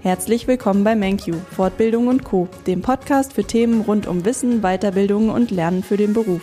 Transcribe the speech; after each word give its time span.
Herzlich 0.00 0.46
willkommen 0.46 0.84
bei 0.84 0.94
MenQ, 0.94 1.34
Fortbildung 1.50 2.06
und 2.06 2.22
Co., 2.22 2.48
dem 2.68 2.82
Podcast 2.82 3.32
für 3.32 3.42
Themen 3.42 3.80
rund 3.80 4.06
um 4.06 4.24
Wissen, 4.24 4.60
Weiterbildung 4.60 5.28
und 5.28 5.50
Lernen 5.50 5.82
für 5.82 5.96
den 5.96 6.12
Beruf. 6.12 6.40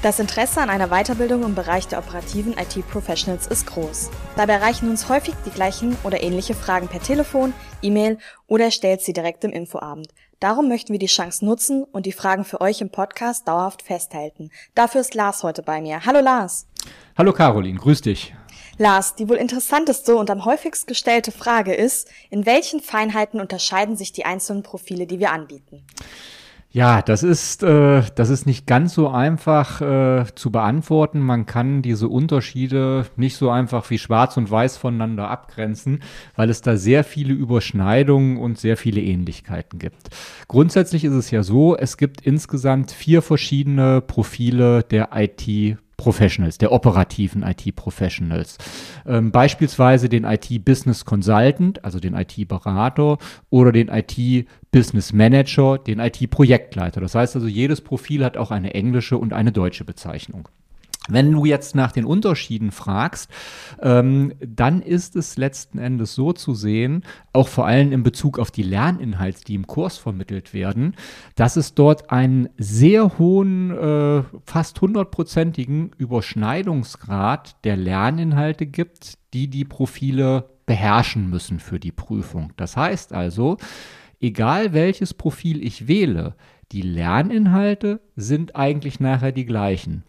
Das 0.00 0.18
Interesse 0.18 0.62
an 0.62 0.70
einer 0.70 0.88
Weiterbildung 0.88 1.42
im 1.42 1.54
Bereich 1.54 1.86
der 1.86 1.98
operativen 1.98 2.54
IT-Professionals 2.54 3.46
ist 3.46 3.66
groß. 3.66 4.10
Dabei 4.36 4.54
erreichen 4.54 4.88
uns 4.88 5.10
häufig 5.10 5.34
die 5.44 5.50
gleichen 5.50 5.98
oder 6.02 6.22
ähnliche 6.22 6.54
Fragen 6.54 6.88
per 6.88 7.02
Telefon, 7.02 7.52
E-Mail 7.82 8.16
oder 8.46 8.64
er 8.64 8.70
stellt 8.70 9.02
sie 9.02 9.12
direkt 9.12 9.44
im 9.44 9.50
Infoabend. 9.50 10.08
Darum 10.40 10.68
möchten 10.68 10.92
wir 10.92 10.98
die 10.98 11.06
Chance 11.06 11.44
nutzen 11.44 11.84
und 11.84 12.06
die 12.06 12.12
Fragen 12.12 12.44
für 12.44 12.62
euch 12.62 12.80
im 12.80 12.88
Podcast 12.88 13.46
dauerhaft 13.48 13.82
festhalten. 13.82 14.50
Dafür 14.74 15.02
ist 15.02 15.14
Lars 15.14 15.42
heute 15.42 15.62
bei 15.62 15.82
mir. 15.82 16.06
Hallo 16.06 16.20
Lars. 16.20 16.66
Hallo 17.18 17.34
Caroline, 17.34 17.78
grüß 17.78 18.00
dich. 18.00 18.34
Lars, 18.78 19.16
die 19.16 19.28
wohl 19.28 19.36
interessanteste 19.36 20.16
und 20.16 20.30
am 20.30 20.44
häufigst 20.44 20.86
gestellte 20.86 21.32
Frage 21.32 21.74
ist, 21.74 22.08
in 22.30 22.46
welchen 22.46 22.80
Feinheiten 22.80 23.40
unterscheiden 23.40 23.96
sich 23.96 24.12
die 24.12 24.24
einzelnen 24.24 24.62
Profile, 24.62 25.06
die 25.06 25.18
wir 25.18 25.32
anbieten? 25.32 25.84
Ja, 26.70 27.00
das 27.00 27.22
ist, 27.22 27.62
äh, 27.62 28.02
das 28.14 28.28
ist 28.28 28.44
nicht 28.44 28.66
ganz 28.66 28.92
so 28.92 29.08
einfach 29.08 29.80
äh, 29.80 30.26
zu 30.34 30.52
beantworten. 30.52 31.18
Man 31.20 31.46
kann 31.46 31.80
diese 31.80 32.08
Unterschiede 32.08 33.06
nicht 33.16 33.36
so 33.36 33.48
einfach 33.48 33.88
wie 33.88 33.98
schwarz 33.98 34.36
und 34.36 34.50
weiß 34.50 34.76
voneinander 34.76 35.30
abgrenzen, 35.30 36.02
weil 36.36 36.50
es 36.50 36.60
da 36.60 36.76
sehr 36.76 37.04
viele 37.04 37.32
Überschneidungen 37.32 38.36
und 38.36 38.58
sehr 38.58 38.76
viele 38.76 39.00
Ähnlichkeiten 39.00 39.78
gibt. 39.78 40.10
Grundsätzlich 40.46 41.04
ist 41.04 41.14
es 41.14 41.30
ja 41.30 41.42
so, 41.42 41.74
es 41.74 41.96
gibt 41.96 42.20
insgesamt 42.20 42.90
vier 42.90 43.22
verschiedene 43.22 44.02
Profile 44.02 44.82
der 44.82 45.08
IT 45.14 45.78
Professionals, 45.98 46.56
der 46.56 46.72
operativen 46.72 47.42
IT-Professionals. 47.42 48.56
Ähm, 49.04 49.32
beispielsweise 49.32 50.08
den 50.08 50.24
IT-Business 50.24 51.04
Consultant, 51.04 51.84
also 51.84 51.98
den 52.00 52.14
IT-Berater 52.14 53.18
oder 53.50 53.72
den 53.72 53.88
IT-Business 53.88 55.12
Manager, 55.12 55.76
den 55.76 55.98
IT-Projektleiter. 55.98 57.02
Das 57.02 57.14
heißt 57.14 57.34
also, 57.34 57.48
jedes 57.48 57.82
Profil 57.82 58.24
hat 58.24 58.36
auch 58.36 58.52
eine 58.52 58.74
englische 58.74 59.18
und 59.18 59.32
eine 59.32 59.52
deutsche 59.52 59.84
Bezeichnung. 59.84 60.48
Wenn 61.08 61.32
du 61.32 61.44
jetzt 61.44 61.74
nach 61.74 61.92
den 61.92 62.04
Unterschieden 62.04 62.70
fragst, 62.70 63.30
ähm, 63.82 64.34
dann 64.40 64.82
ist 64.82 65.16
es 65.16 65.36
letzten 65.36 65.78
Endes 65.78 66.14
so 66.14 66.32
zu 66.32 66.54
sehen, 66.54 67.04
auch 67.32 67.48
vor 67.48 67.66
allem 67.66 67.92
in 67.92 68.02
Bezug 68.02 68.38
auf 68.38 68.50
die 68.50 68.62
Lerninhalte, 68.62 69.44
die 69.44 69.54
im 69.54 69.66
Kurs 69.66 69.98
vermittelt 69.98 70.52
werden, 70.52 70.94
dass 71.34 71.56
es 71.56 71.74
dort 71.74 72.10
einen 72.10 72.48
sehr 72.58 73.18
hohen, 73.18 73.70
äh, 73.70 74.22
fast 74.44 74.80
hundertprozentigen 74.80 75.90
Überschneidungsgrad 75.96 77.64
der 77.64 77.76
Lerninhalte 77.76 78.66
gibt, 78.66 79.18
die 79.32 79.48
die 79.48 79.64
Profile 79.64 80.50
beherrschen 80.66 81.30
müssen 81.30 81.58
für 81.60 81.80
die 81.80 81.92
Prüfung. 81.92 82.52
Das 82.56 82.76
heißt 82.76 83.12
also, 83.12 83.56
egal 84.20 84.72
welches 84.74 85.14
Profil 85.14 85.64
ich 85.64 85.88
wähle, 85.88 86.34
die 86.72 86.82
Lerninhalte 86.82 88.00
sind 88.18 88.56
eigentlich 88.56 88.98
nachher 88.98 89.30
die 89.30 89.46
gleichen. 89.46 90.02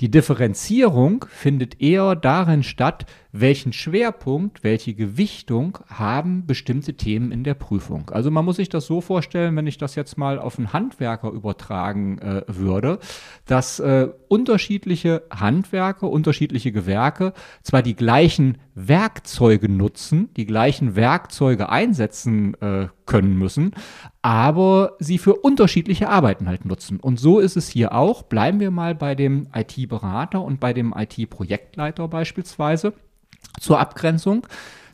Die 0.00 0.10
Differenzierung 0.10 1.24
findet 1.30 1.80
eher 1.80 2.14
darin 2.14 2.62
statt, 2.62 3.06
welchen 3.32 3.72
Schwerpunkt, 3.72 4.62
welche 4.62 4.94
Gewichtung 4.94 5.78
haben 5.88 6.46
bestimmte 6.46 6.94
Themen 6.94 7.32
in 7.32 7.42
der 7.42 7.54
Prüfung. 7.54 8.10
Also 8.10 8.30
man 8.30 8.44
muss 8.44 8.56
sich 8.56 8.68
das 8.68 8.86
so 8.86 9.00
vorstellen, 9.00 9.56
wenn 9.56 9.66
ich 9.66 9.78
das 9.78 9.94
jetzt 9.94 10.18
mal 10.18 10.38
auf 10.38 10.58
einen 10.58 10.72
Handwerker 10.72 11.30
übertragen 11.30 12.18
äh, 12.18 12.42
würde, 12.46 12.98
dass 13.46 13.80
äh, 13.80 14.08
unterschiedliche 14.28 15.22
Handwerker, 15.30 16.10
unterschiedliche 16.10 16.70
Gewerke 16.70 17.32
zwar 17.62 17.82
die 17.82 17.96
gleichen 17.96 18.58
Werkzeuge 18.74 19.68
nutzen, 19.68 20.30
die 20.36 20.46
gleichen 20.46 20.96
Werkzeuge 20.96 21.68
einsetzen 21.68 22.54
äh, 22.60 22.88
können 23.06 23.36
müssen, 23.36 23.72
aber 24.22 24.96
sie 24.98 25.18
für 25.18 25.34
unterschiedliche 25.34 26.08
Arbeiten 26.08 26.48
halt 26.48 26.64
nutzen. 26.64 26.98
Und 26.98 27.20
so 27.20 27.38
ist 27.38 27.53
es 27.56 27.68
hier 27.68 27.92
auch. 27.94 28.22
Bleiben 28.22 28.60
wir 28.60 28.70
mal 28.70 28.94
bei 28.94 29.14
dem 29.14 29.48
IT-Berater 29.54 30.42
und 30.42 30.60
bei 30.60 30.72
dem 30.72 30.94
IT-Projektleiter 30.96 32.08
beispielsweise 32.08 32.94
zur 33.60 33.78
Abgrenzung. 33.78 34.46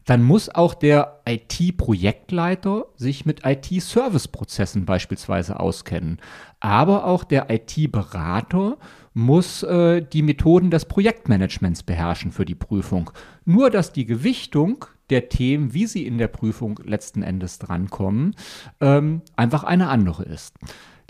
Dann 0.06 0.22
muss 0.22 0.48
auch 0.48 0.74
der 0.74 1.20
IT-Projektleiter 1.26 2.86
sich 2.96 3.26
mit 3.26 3.42
IT-Service-Prozessen 3.44 4.84
beispielsweise 4.84 5.60
auskennen. 5.60 6.18
Aber 6.58 7.04
auch 7.06 7.22
der 7.22 7.50
IT-Berater 7.50 8.76
muss 9.14 9.62
äh, 9.62 10.02
die 10.02 10.22
Methoden 10.22 10.70
des 10.70 10.86
Projektmanagements 10.86 11.82
beherrschen 11.82 12.32
für 12.32 12.44
die 12.44 12.54
Prüfung. 12.54 13.10
Nur 13.44 13.70
dass 13.70 13.92
die 13.92 14.06
Gewichtung 14.06 14.84
der 15.10 15.28
Themen, 15.28 15.74
wie 15.74 15.86
sie 15.86 16.06
in 16.06 16.18
der 16.18 16.28
Prüfung 16.28 16.80
letzten 16.84 17.22
Endes 17.22 17.58
drankommen, 17.58 18.36
ähm, 18.80 19.22
einfach 19.36 19.64
eine 19.64 19.88
andere 19.88 20.22
ist. 20.24 20.56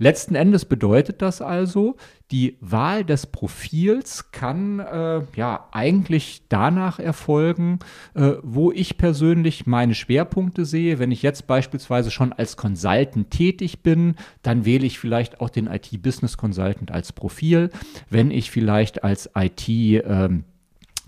Letzten 0.03 0.35
Endes 0.35 0.65
bedeutet 0.65 1.21
das 1.21 1.43
also, 1.43 1.97
die 2.31 2.57
Wahl 2.63 3.05
des 3.05 3.27
Profils 3.27 4.31
kann 4.33 4.79
äh, 4.79 5.21
ja 5.37 5.69
eigentlich 5.73 6.45
danach 6.49 6.99
erfolgen, 6.99 7.81
äh, 8.15 8.33
wo 8.43 8.73
ich 8.73 8.97
persönlich 8.97 9.67
meine 9.67 9.95
Schwerpunkte 9.95 10.65
sehe. 10.65 10.99
Wenn 10.99 11.11
ich 11.11 11.21
jetzt 11.21 11.47
beispielsweise 11.47 12.11
schon 12.11 12.33
als 12.33 12.57
Consultant 12.57 13.31
tätig 13.31 13.83
bin, 13.83 14.15
dann 14.41 14.65
wähle 14.65 14.87
ich 14.87 14.99
vielleicht 14.99 15.43
auch 15.43 15.51
den 15.51 15.67
IT-Business 15.67 16.39
Consultant 16.39 16.91
als 16.91 17.13
Profil. 17.13 17.69
Wenn 18.09 18.31
ich 18.31 18.51
vielleicht 18.51 19.05
als 19.05 19.29
IT 19.35 19.69
ähm, 19.69 20.45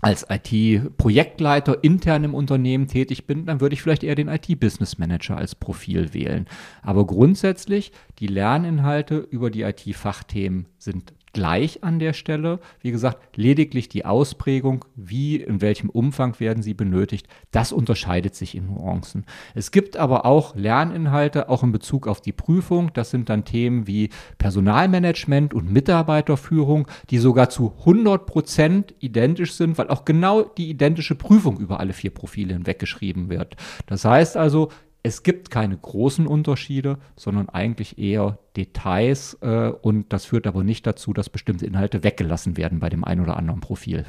als 0.03 0.27
IT-Projektleiter 0.29 1.83
intern 1.83 2.25
im 2.25 2.33
Unternehmen 2.33 2.87
tätig 2.87 3.25
bin, 3.25 3.45
dann 3.45 3.61
würde 3.61 3.73
ich 3.73 3.81
vielleicht 3.81 4.03
eher 4.03 4.15
den 4.15 4.27
IT-Business 4.27 4.97
Manager 4.97 5.37
als 5.37 5.55
Profil 5.55 6.13
wählen. 6.13 6.45
Aber 6.81 7.07
grundsätzlich, 7.07 7.91
die 8.19 8.27
Lerninhalte 8.27 9.17
über 9.17 9.49
die 9.49 9.61
IT-Fachthemen 9.61 10.67
sind 10.77 11.13
gleich 11.33 11.83
an 11.83 11.99
der 11.99 12.13
Stelle. 12.13 12.59
Wie 12.79 12.91
gesagt, 12.91 13.35
lediglich 13.35 13.89
die 13.89 14.05
Ausprägung, 14.05 14.85
wie, 14.95 15.37
in 15.37 15.61
welchem 15.61 15.89
Umfang 15.89 16.39
werden 16.39 16.63
sie 16.63 16.73
benötigt, 16.73 17.27
das 17.51 17.71
unterscheidet 17.71 18.35
sich 18.35 18.55
in 18.55 18.67
Nuancen. 18.67 19.25
Es 19.55 19.71
gibt 19.71 19.97
aber 19.97 20.25
auch 20.25 20.55
Lerninhalte, 20.55 21.49
auch 21.49 21.63
in 21.63 21.71
Bezug 21.71 22.07
auf 22.07 22.21
die 22.21 22.31
Prüfung. 22.31 22.91
Das 22.93 23.09
sind 23.09 23.29
dann 23.29 23.45
Themen 23.45 23.87
wie 23.87 24.09
Personalmanagement 24.37 25.53
und 25.53 25.71
Mitarbeiterführung, 25.71 26.87
die 27.09 27.17
sogar 27.17 27.49
zu 27.49 27.73
100 27.79 28.25
Prozent 28.25 28.93
identisch 28.99 29.53
sind, 29.53 29.77
weil 29.77 29.89
auch 29.89 30.05
genau 30.05 30.43
die 30.43 30.69
identische 30.69 31.15
Prüfung 31.15 31.59
über 31.59 31.79
alle 31.79 31.93
vier 31.93 32.11
Profile 32.11 32.53
hinweggeschrieben 32.53 33.29
wird. 33.29 33.55
Das 33.87 34.05
heißt 34.05 34.37
also, 34.37 34.69
es 35.03 35.21
gibt 35.21 35.51
keine 35.51 35.77
großen 35.77 36.25
Unterschiede, 36.25 36.97
sondern 37.17 37.49
eigentlich 37.49 37.97
eher 37.97 38.39
Details 38.55 39.37
äh, 39.41 39.69
und 39.81 40.13
das 40.13 40.25
führt 40.25 40.47
aber 40.47 40.63
nicht 40.63 40.87
dazu, 40.87 41.11
dass 41.11 41.29
bestimmte 41.29 41.65
Inhalte 41.65 42.03
weggelassen 42.03 42.55
werden 42.55 42.79
bei 42.79 42.89
dem 42.89 43.03
einen 43.03 43.21
oder 43.21 43.35
anderen 43.35 43.59
Profil. 43.59 44.05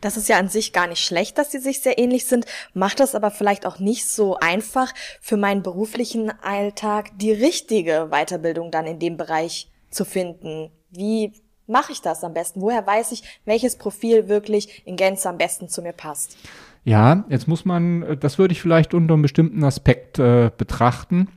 Das 0.00 0.16
ist 0.16 0.28
ja 0.28 0.38
an 0.38 0.48
sich 0.48 0.72
gar 0.72 0.86
nicht 0.86 1.04
schlecht, 1.04 1.38
dass 1.38 1.52
sie 1.52 1.58
sich 1.58 1.80
sehr 1.80 1.98
ähnlich 1.98 2.26
sind, 2.26 2.46
macht 2.72 3.00
das 3.00 3.14
aber 3.14 3.30
vielleicht 3.30 3.66
auch 3.66 3.78
nicht 3.78 4.06
so 4.06 4.36
einfach 4.36 4.92
für 5.20 5.36
meinen 5.36 5.62
beruflichen 5.62 6.30
Alltag 6.42 7.10
die 7.16 7.32
richtige 7.32 8.08
Weiterbildung 8.10 8.70
dann 8.70 8.86
in 8.86 8.98
dem 8.98 9.16
Bereich 9.16 9.70
zu 9.90 10.04
finden. 10.04 10.70
Wie 10.90 11.32
mache 11.66 11.92
ich 11.92 12.02
das 12.02 12.24
am 12.24 12.34
besten? 12.34 12.60
Woher 12.60 12.86
weiß 12.86 13.12
ich, 13.12 13.22
welches 13.44 13.76
Profil 13.76 14.28
wirklich 14.28 14.82
in 14.86 14.96
Gänze 14.96 15.28
am 15.28 15.38
besten 15.38 15.68
zu 15.68 15.80
mir 15.80 15.92
passt? 15.92 16.36
Ja, 16.84 17.24
jetzt 17.30 17.48
muss 17.48 17.64
man, 17.64 18.02
äh, 18.02 18.16
das 18.16 18.38
würde 18.38 18.52
ich 18.52 18.60
vielleicht 18.60 18.94
unter 18.94 19.14
einem 19.14 19.22
bestimmten 19.22 19.64
Aspekt 19.64 20.18
äh, 20.18 20.50
betrachten. 20.56 21.28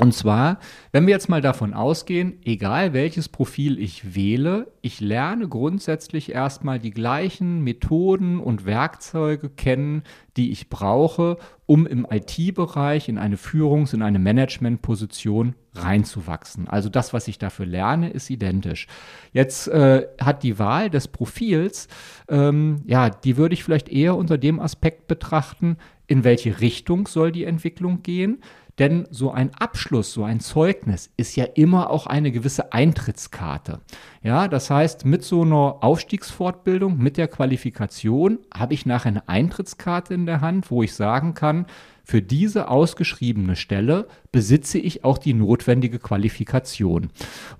Und 0.00 0.14
zwar, 0.14 0.60
wenn 0.92 1.06
wir 1.06 1.12
jetzt 1.12 1.28
mal 1.28 1.42
davon 1.42 1.74
ausgehen, 1.74 2.38
egal 2.42 2.94
welches 2.94 3.28
Profil 3.28 3.78
ich 3.78 4.14
wähle, 4.14 4.72
ich 4.80 4.98
lerne 5.00 5.46
grundsätzlich 5.46 6.32
erstmal 6.32 6.78
die 6.78 6.90
gleichen 6.90 7.62
Methoden 7.62 8.40
und 8.40 8.64
Werkzeuge 8.64 9.50
kennen, 9.50 10.04
die 10.38 10.52
ich 10.52 10.70
brauche, 10.70 11.36
um 11.66 11.86
im 11.86 12.06
IT-Bereich 12.10 13.10
in 13.10 13.18
eine 13.18 13.36
Führungs-, 13.36 13.92
in 13.92 14.00
eine 14.00 14.18
Management-Position 14.18 15.54
reinzuwachsen. 15.74 16.66
Also 16.66 16.88
das, 16.88 17.12
was 17.12 17.28
ich 17.28 17.38
dafür 17.38 17.66
lerne, 17.66 18.08
ist 18.08 18.30
identisch. 18.30 18.86
Jetzt 19.34 19.68
äh, 19.68 20.06
hat 20.18 20.42
die 20.42 20.58
Wahl 20.58 20.88
des 20.88 21.08
Profils, 21.08 21.88
ähm, 22.28 22.82
ja, 22.86 23.10
die 23.10 23.36
würde 23.36 23.52
ich 23.52 23.64
vielleicht 23.64 23.90
eher 23.90 24.16
unter 24.16 24.38
dem 24.38 24.60
Aspekt 24.60 25.08
betrachten, 25.08 25.76
in 26.06 26.24
welche 26.24 26.60
Richtung 26.60 27.06
soll 27.06 27.30
die 27.30 27.44
Entwicklung 27.44 28.02
gehen. 28.02 28.40
Denn 28.78 29.06
so 29.10 29.30
ein 29.30 29.54
Abschluss, 29.54 30.12
so 30.12 30.24
ein 30.24 30.40
Zeugnis 30.40 31.10
ist 31.16 31.36
ja 31.36 31.44
immer 31.44 31.90
auch 31.90 32.06
eine 32.06 32.32
gewisse 32.32 32.72
Eintrittskarte. 32.72 33.80
Ja, 34.22 34.48
das 34.48 34.70
heißt, 34.70 35.04
mit 35.04 35.24
so 35.24 35.42
einer 35.42 35.78
Aufstiegsfortbildung, 35.82 36.98
mit 36.98 37.16
der 37.16 37.28
Qualifikation 37.28 38.38
habe 38.54 38.74
ich 38.74 38.86
nachher 38.86 39.08
eine 39.08 39.28
Eintrittskarte 39.28 40.14
in 40.14 40.26
der 40.26 40.40
Hand, 40.40 40.70
wo 40.70 40.82
ich 40.82 40.94
sagen 40.94 41.34
kann, 41.34 41.66
für 42.10 42.22
diese 42.22 42.68
ausgeschriebene 42.68 43.54
Stelle 43.54 44.08
besitze 44.32 44.78
ich 44.78 45.04
auch 45.04 45.16
die 45.16 45.32
notwendige 45.32 46.00
Qualifikation. 46.00 47.10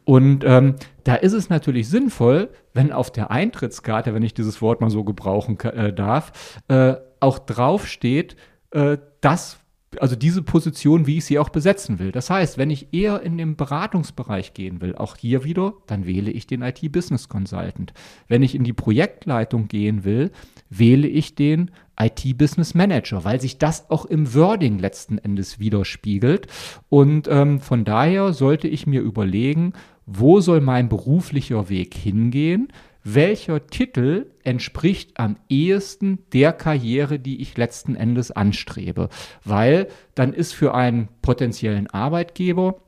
Und 0.05 0.45
ähm, 0.45 0.75
da 1.05 1.15
ist 1.15 1.35
es 1.35 1.51
natürlich 1.51 1.89
sinnvoll, 1.89 2.51
wenn 2.75 2.91
auf 2.91 3.13
der 3.13 3.31
Eintrittskarte, 3.31 4.13
wenn 4.13 4.25
ich 4.25 4.35
dieses 4.35 4.61
Wort 4.61 4.81
mal 4.81 4.91
so 4.91 5.05
gebrauchen 5.05 5.59
äh, 5.61 5.93
darf, 5.93 6.61
äh, 6.67 6.95
auch 7.21 7.39
draufsteht, 7.39 8.35
äh, 8.73 8.99
das, 9.21 9.61
also 9.99 10.15
diese 10.15 10.43
Position, 10.43 11.07
wie 11.07 11.19
ich 11.19 11.25
sie 11.25 11.39
auch 11.39 11.49
besetzen 11.49 11.99
will. 11.99 12.13
Das 12.13 12.31
heißt, 12.31 12.59
wenn 12.59 12.71
ich 12.71 12.93
eher 12.93 13.23
in 13.23 13.37
den 13.39 13.57
Beratungsbereich 13.57 14.55
gehen 14.55 14.81
will, 14.81 14.95
auch 14.95 15.17
hier 15.17 15.43
wieder, 15.43 15.75
dann 15.87 16.07
wähle 16.07 16.31
ich 16.31 16.47
den 16.47 16.63
IT-Business 16.63 17.29
Consultant. 17.29 17.93
Wenn 18.29 18.43
ich 18.43 18.55
in 18.55 18.63
die 18.63 18.73
Projektleitung 18.73 19.67
gehen 19.67 20.05
will, 20.05 20.31
wähle 20.69 21.09
ich 21.09 21.35
den 21.35 21.73
IT-Business 21.99 22.75
Manager, 22.75 23.25
weil 23.25 23.41
sich 23.41 23.59
das 23.59 23.91
auch 23.91 24.05
im 24.05 24.33
Wording 24.33 24.79
letzten 24.79 25.19
Endes 25.19 25.59
widerspiegelt. 25.59 26.47
Und 26.89 27.27
ähm, 27.29 27.61
von 27.61 27.85
daher 27.85 28.33
sollte 28.33 28.69
ich 28.69 28.87
mir 28.87 29.01
überlegen, 29.01 29.73
wo 30.07 30.41
soll 30.41 30.61
mein 30.61 30.89
beruflicher 30.89 31.69
Weg 31.69 31.95
hingehen? 31.95 32.69
Welcher 33.05 33.67
Titel 33.67 34.27
entspricht 34.45 35.19
am 35.19 35.37
ehesten 35.49 36.19
der 36.33 36.53
Karriere, 36.53 37.19
die 37.19 37.41
ich 37.41 37.57
letzten 37.57 37.97
Endes 37.97 38.31
anstrebe. 38.31 39.09
Weil 39.45 39.89
dann 40.15 40.33
ist 40.33 40.53
für 40.53 40.75
einen 40.75 41.09
potenziellen 41.23 41.89
Arbeitgeber 41.89 42.81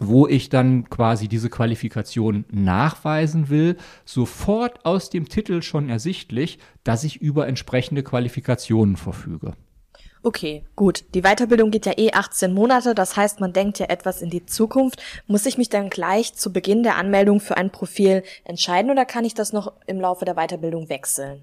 wo 0.00 0.26
ich 0.26 0.48
dann 0.48 0.88
quasi 0.88 1.28
diese 1.28 1.50
Qualifikation 1.50 2.46
nachweisen 2.50 3.50
will, 3.50 3.76
sofort 4.06 4.86
aus 4.86 5.10
dem 5.10 5.28
Titel 5.28 5.60
schon 5.60 5.90
ersichtlich, 5.90 6.58
dass 6.84 7.04
ich 7.04 7.20
über 7.20 7.46
entsprechende 7.46 8.02
Qualifikationen 8.02 8.96
verfüge. 8.96 9.52
Okay, 10.22 10.64
gut. 10.76 11.04
Die 11.14 11.22
Weiterbildung 11.22 11.70
geht 11.70 11.86
ja 11.86 11.96
eh 11.96 12.12
18 12.12 12.52
Monate, 12.52 12.94
das 12.94 13.16
heißt, 13.16 13.40
man 13.40 13.54
denkt 13.54 13.78
ja 13.78 13.86
etwas 13.86 14.20
in 14.20 14.28
die 14.28 14.44
Zukunft. 14.44 15.02
Muss 15.26 15.46
ich 15.46 15.56
mich 15.56 15.70
dann 15.70 15.88
gleich 15.88 16.34
zu 16.34 16.52
Beginn 16.52 16.82
der 16.82 16.96
Anmeldung 16.96 17.40
für 17.40 17.56
ein 17.56 17.70
Profil 17.70 18.22
entscheiden 18.44 18.90
oder 18.90 19.06
kann 19.06 19.24
ich 19.24 19.32
das 19.32 19.54
noch 19.54 19.72
im 19.86 19.98
Laufe 19.98 20.26
der 20.26 20.34
Weiterbildung 20.34 20.90
wechseln? 20.90 21.40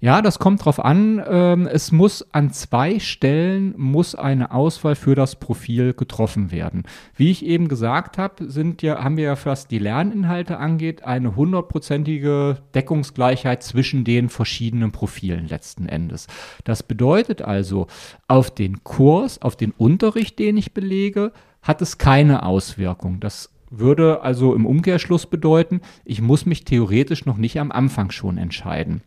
Ja, 0.00 0.22
das 0.22 0.38
kommt 0.38 0.64
drauf 0.64 0.84
an. 0.84 1.20
Ähm, 1.28 1.66
es 1.66 1.90
muss 1.90 2.32
an 2.32 2.52
zwei 2.52 3.00
Stellen 3.00 3.74
muss 3.76 4.14
eine 4.14 4.52
Auswahl 4.52 4.94
für 4.94 5.16
das 5.16 5.34
Profil 5.34 5.92
getroffen 5.92 6.52
werden. 6.52 6.84
Wie 7.16 7.32
ich 7.32 7.44
eben 7.44 7.66
gesagt 7.66 8.16
habe, 8.16 8.48
sind 8.48 8.80
ja, 8.82 9.02
haben 9.02 9.16
wir 9.16 9.24
ja, 9.24 9.36
was 9.44 9.66
die 9.66 9.80
Lerninhalte 9.80 10.58
angeht, 10.58 11.02
eine 11.02 11.34
hundertprozentige 11.34 12.58
Deckungsgleichheit 12.76 13.64
zwischen 13.64 14.04
den 14.04 14.28
verschiedenen 14.28 14.92
Profilen 14.92 15.48
letzten 15.48 15.88
Endes. 15.88 16.28
Das 16.62 16.84
bedeutet 16.84 17.42
also, 17.42 17.88
auf 18.28 18.52
den 18.54 18.84
Kurs, 18.84 19.42
auf 19.42 19.56
den 19.56 19.72
Unterricht, 19.72 20.38
den 20.38 20.56
ich 20.56 20.74
belege, 20.74 21.32
hat 21.60 21.82
es 21.82 21.98
keine 21.98 22.44
Auswirkung. 22.44 23.18
Das 23.18 23.52
würde 23.68 24.22
also 24.22 24.54
im 24.54 24.64
Umkehrschluss 24.64 25.26
bedeuten, 25.26 25.80
ich 26.04 26.22
muss 26.22 26.46
mich 26.46 26.64
theoretisch 26.64 27.26
noch 27.26 27.36
nicht 27.36 27.58
am 27.58 27.72
Anfang 27.72 28.12
schon 28.12 28.38
entscheiden. 28.38 29.02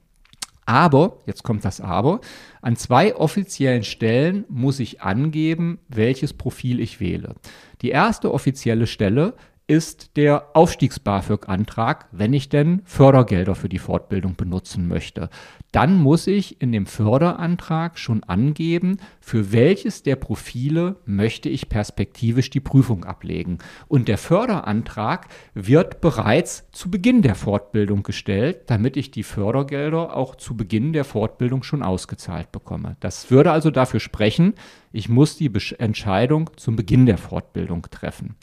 Aber, 0.66 1.18
jetzt 1.26 1.44
kommt 1.44 1.66
das 1.66 1.82
Aber, 1.82 2.22
an 2.62 2.76
zwei 2.76 3.16
offiziellen 3.16 3.84
Stellen 3.84 4.46
muss 4.48 4.80
ich 4.80 5.02
angeben, 5.02 5.80
welches 5.90 6.34
Profil 6.34 6.80
ich 6.80 7.00
wähle. 7.00 7.36
Die 7.82 7.90
erste 7.90 8.34
offizielle 8.34 8.88
Stelle 8.88 9.34
ist 9.72 10.18
der 10.18 10.48
Aufstiegs-BAföG-Antrag, 10.54 12.10
wenn 12.12 12.34
ich 12.34 12.50
denn 12.50 12.82
Fördergelder 12.84 13.56
für 13.56 13.70
die 13.70 13.80
Fortbildung 13.80 14.36
benutzen 14.36 14.86
möchte. 14.86 15.30
Dann 15.72 15.96
muss 15.96 16.28
ich 16.28 16.62
in 16.62 16.74
dem 16.74 16.86
Förderantrag 16.86 17.98
schon 17.98 18.22
angeben, 18.26 18.98
für 19.22 19.54
welches 19.54 20.04
der 20.04 20.18
Profile 20.18 20.98
möchte 21.06 21.48
ich 21.48 21.70
perspektivisch 21.70 22.50
die 22.50 22.60
Prüfung 22.60 23.06
ablegen. 23.06 23.60
Und 23.88 24.10
der 24.10 24.18
Förderantrag 24.18 25.30
wird 25.54 26.02
bereits 26.02 26.70
zu 26.74 26.92
Beginn 26.92 27.22
der 27.22 27.36
Fortbildung 27.36 28.04
gestellt, 28.04 28.64
damit 28.66 28.98
ich 28.98 29.10
die 29.10 29.24
Fördergelder 29.24 30.18
auch 30.18 30.36
zu 30.36 30.58
Beginn 30.58 30.92
der 30.92 31.06
Fortbildung 31.06 31.64
schon 31.64 31.82
ausgezahlt 31.82 32.52
bekomme. 32.52 32.98
Das 33.00 33.32
würde 33.32 33.54
also 33.54 33.72
dafür 33.72 34.02
sprechen, 34.02 34.54
ich 34.92 35.08
muss 35.08 35.38
die 35.38 35.50
Entscheidung 35.78 36.50
zum 36.58 36.76
Beginn 36.76 37.06
der 37.06 37.18
Fortbildung 37.18 37.88
treffen. 37.90 38.36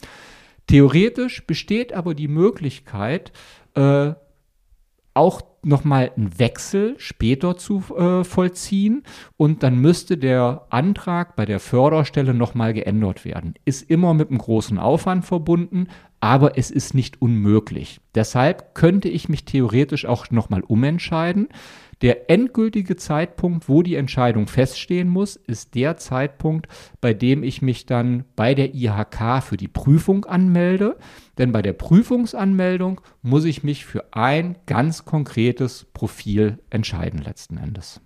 Theoretisch 0.69 1.47
besteht 1.47 1.93
aber 1.93 2.13
die 2.13 2.27
Möglichkeit, 2.27 3.31
äh, 3.73 4.13
auch 5.15 5.41
nochmal 5.63 6.11
einen 6.15 6.37
Wechsel 6.37 6.93
später 6.99 7.57
zu 7.57 7.83
äh, 7.97 8.23
vollziehen 8.23 9.01
und 9.35 9.63
dann 9.63 9.79
müsste 9.79 10.15
der 10.19 10.67
Antrag 10.69 11.35
bei 11.35 11.47
der 11.47 11.59
Förderstelle 11.59 12.35
nochmal 12.35 12.75
geändert 12.75 13.25
werden. 13.25 13.55
Ist 13.65 13.89
immer 13.89 14.13
mit 14.13 14.29
einem 14.29 14.37
großen 14.37 14.77
Aufwand 14.77 15.25
verbunden, 15.25 15.87
aber 16.19 16.55
es 16.55 16.69
ist 16.69 16.93
nicht 16.93 17.19
unmöglich. 17.19 17.99
Deshalb 18.13 18.75
könnte 18.75 19.09
ich 19.09 19.27
mich 19.27 19.45
theoretisch 19.45 20.05
auch 20.05 20.29
nochmal 20.29 20.61
umentscheiden. 20.61 21.49
Der 22.01 22.29
endgültige 22.29 22.95
Zeitpunkt, 22.95 23.67
wo 23.67 23.83
die 23.83 23.95
Entscheidung 23.95 24.47
feststehen 24.47 25.09
muss, 25.09 25.35
ist 25.35 25.75
der 25.75 25.97
Zeitpunkt, 25.97 26.67
bei 27.01 27.13
dem 27.13 27.43
ich 27.43 27.61
mich 27.61 27.85
dann 27.85 28.23
bei 28.37 28.55
der 28.55 28.73
IHK 28.73 29.43
für 29.43 29.57
die 29.57 29.67
Prüfung 29.67 30.23
anmelde. 30.23 30.97
Denn 31.37 31.51
bei 31.51 31.61
der 31.61 31.73
Prüfungsanmeldung 31.73 33.01
muss 33.21 33.43
ich 33.43 33.63
mich 33.63 33.85
für 33.85 34.13
ein 34.13 34.57
ganz 34.65 35.03
konkretes 35.03 35.87
Profil 35.93 36.59
entscheiden 36.69 37.21
letzten 37.21 37.57
Endes. 37.57 37.99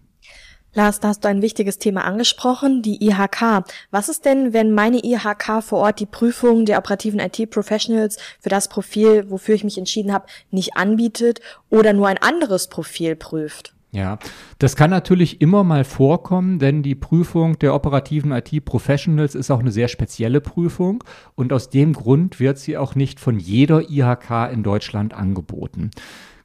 Lars, 0.75 0.99
da 0.99 1.09
hast 1.09 1.23
du 1.23 1.27
ein 1.27 1.43
wichtiges 1.43 1.77
Thema 1.77 2.03
angesprochen, 2.03 2.81
die 2.81 3.05
IHK. 3.05 3.63
Was 3.91 4.09
ist 4.09 4.25
denn, 4.25 4.53
wenn 4.53 4.71
meine 4.71 5.03
IHK 5.03 5.61
vor 5.61 5.79
Ort 5.79 5.99
die 5.99 6.07
Prüfung 6.07 6.65
der 6.65 6.79
operativen 6.79 7.19
IT-Professionals 7.19 8.17
für 8.39 8.49
das 8.49 8.69
Profil, 8.69 9.29
wofür 9.29 9.53
ich 9.53 9.63
mich 9.63 9.77
entschieden 9.77 10.11
habe, 10.11 10.25
nicht 10.49 10.75
anbietet 10.75 11.41
oder 11.69 11.93
nur 11.93 12.07
ein 12.07 12.17
anderes 12.17 12.69
Profil 12.69 13.15
prüft? 13.15 13.72
Ja, 13.93 14.17
das 14.57 14.75
kann 14.75 14.89
natürlich 14.89 15.39
immer 15.39 15.63
mal 15.63 15.83
vorkommen, 15.83 16.57
denn 16.57 16.81
die 16.81 16.95
Prüfung 16.95 17.59
der 17.59 17.75
operativen 17.75 18.31
IT-Professionals 18.31 19.35
ist 19.35 19.51
auch 19.51 19.59
eine 19.59 19.71
sehr 19.71 19.87
spezielle 19.87 20.41
Prüfung 20.41 21.03
und 21.35 21.53
aus 21.53 21.69
dem 21.69 21.93
Grund 21.93 22.39
wird 22.39 22.57
sie 22.57 22.75
auch 22.75 22.95
nicht 22.95 23.19
von 23.19 23.37
jeder 23.37 23.91
IHK 23.91 24.51
in 24.51 24.63
Deutschland 24.63 25.13
angeboten. 25.13 25.91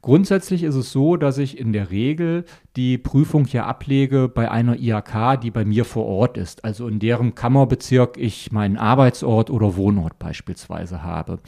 Grundsätzlich 0.02 0.62
ist 0.62 0.74
es 0.74 0.92
so, 0.92 1.16
dass 1.16 1.38
ich 1.38 1.58
in 1.58 1.72
der 1.72 1.90
Regel 1.90 2.44
die 2.76 2.98
Prüfung 2.98 3.46
hier 3.46 3.64
ablege 3.64 4.28
bei 4.28 4.50
einer 4.50 4.78
IHK, 4.78 5.40
die 5.40 5.50
bei 5.50 5.64
mir 5.64 5.86
vor 5.86 6.04
Ort 6.04 6.36
ist, 6.36 6.66
also 6.66 6.86
in 6.86 6.98
deren 6.98 7.34
Kammerbezirk 7.34 8.18
ich 8.18 8.52
meinen 8.52 8.76
Arbeitsort 8.76 9.48
oder 9.48 9.74
Wohnort 9.74 10.18
beispielsweise 10.18 11.02
habe. 11.02 11.38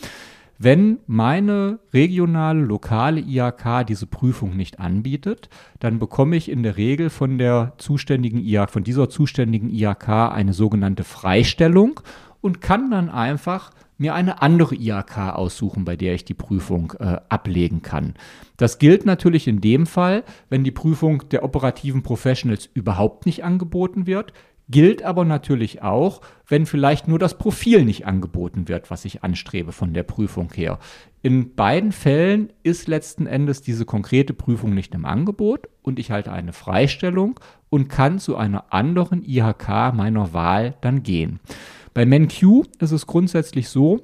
Wenn 0.62 0.98
meine 1.06 1.78
regionale, 1.94 2.60
lokale 2.60 3.22
IHK 3.22 3.86
diese 3.88 4.06
Prüfung 4.06 4.58
nicht 4.58 4.78
anbietet, 4.78 5.48
dann 5.78 5.98
bekomme 5.98 6.36
ich 6.36 6.50
in 6.50 6.62
der 6.62 6.76
Regel 6.76 7.08
von 7.08 7.38
der 7.38 7.72
zuständigen 7.78 8.44
IHK, 8.44 8.68
von 8.68 8.84
dieser 8.84 9.08
zuständigen 9.08 9.70
IHK 9.70 10.08
eine 10.10 10.52
sogenannte 10.52 11.02
Freistellung 11.02 12.00
und 12.42 12.60
kann 12.60 12.90
dann 12.90 13.08
einfach 13.08 13.70
mir 13.96 14.12
eine 14.12 14.42
andere 14.42 14.74
IHK 14.74 15.32
aussuchen, 15.32 15.86
bei 15.86 15.96
der 15.96 16.14
ich 16.14 16.26
die 16.26 16.34
Prüfung 16.34 16.92
äh, 16.98 17.16
ablegen 17.30 17.80
kann. 17.80 18.12
Das 18.58 18.78
gilt 18.78 19.06
natürlich 19.06 19.48
in 19.48 19.62
dem 19.62 19.86
Fall, 19.86 20.24
wenn 20.50 20.62
die 20.62 20.70
Prüfung 20.70 21.26
der 21.30 21.42
operativen 21.42 22.02
Professionals 22.02 22.68
überhaupt 22.74 23.24
nicht 23.24 23.44
angeboten 23.44 24.06
wird, 24.06 24.34
gilt 24.70 25.02
aber 25.02 25.24
natürlich 25.24 25.82
auch, 25.82 26.20
wenn 26.46 26.66
vielleicht 26.66 27.08
nur 27.08 27.18
das 27.18 27.38
Profil 27.38 27.84
nicht 27.84 28.06
angeboten 28.06 28.68
wird, 28.68 28.90
was 28.90 29.04
ich 29.04 29.22
anstrebe 29.22 29.72
von 29.72 29.94
der 29.94 30.02
Prüfung 30.02 30.52
her. 30.52 30.78
In 31.22 31.54
beiden 31.54 31.92
Fällen 31.92 32.50
ist 32.62 32.88
letzten 32.88 33.26
Endes 33.26 33.60
diese 33.60 33.84
konkrete 33.84 34.32
Prüfung 34.32 34.74
nicht 34.74 34.94
im 34.94 35.04
Angebot 35.04 35.68
und 35.82 35.98
ich 35.98 36.10
halte 36.10 36.32
eine 36.32 36.52
Freistellung 36.52 37.38
und 37.68 37.88
kann 37.88 38.18
zu 38.18 38.36
einer 38.36 38.72
anderen 38.72 39.22
IHK 39.22 39.92
meiner 39.94 40.32
Wahl 40.32 40.74
dann 40.80 41.02
gehen. 41.02 41.40
Bei 41.92 42.06
MenQ 42.06 42.64
ist 42.78 42.92
es 42.92 43.06
grundsätzlich 43.06 43.68
so, 43.68 44.00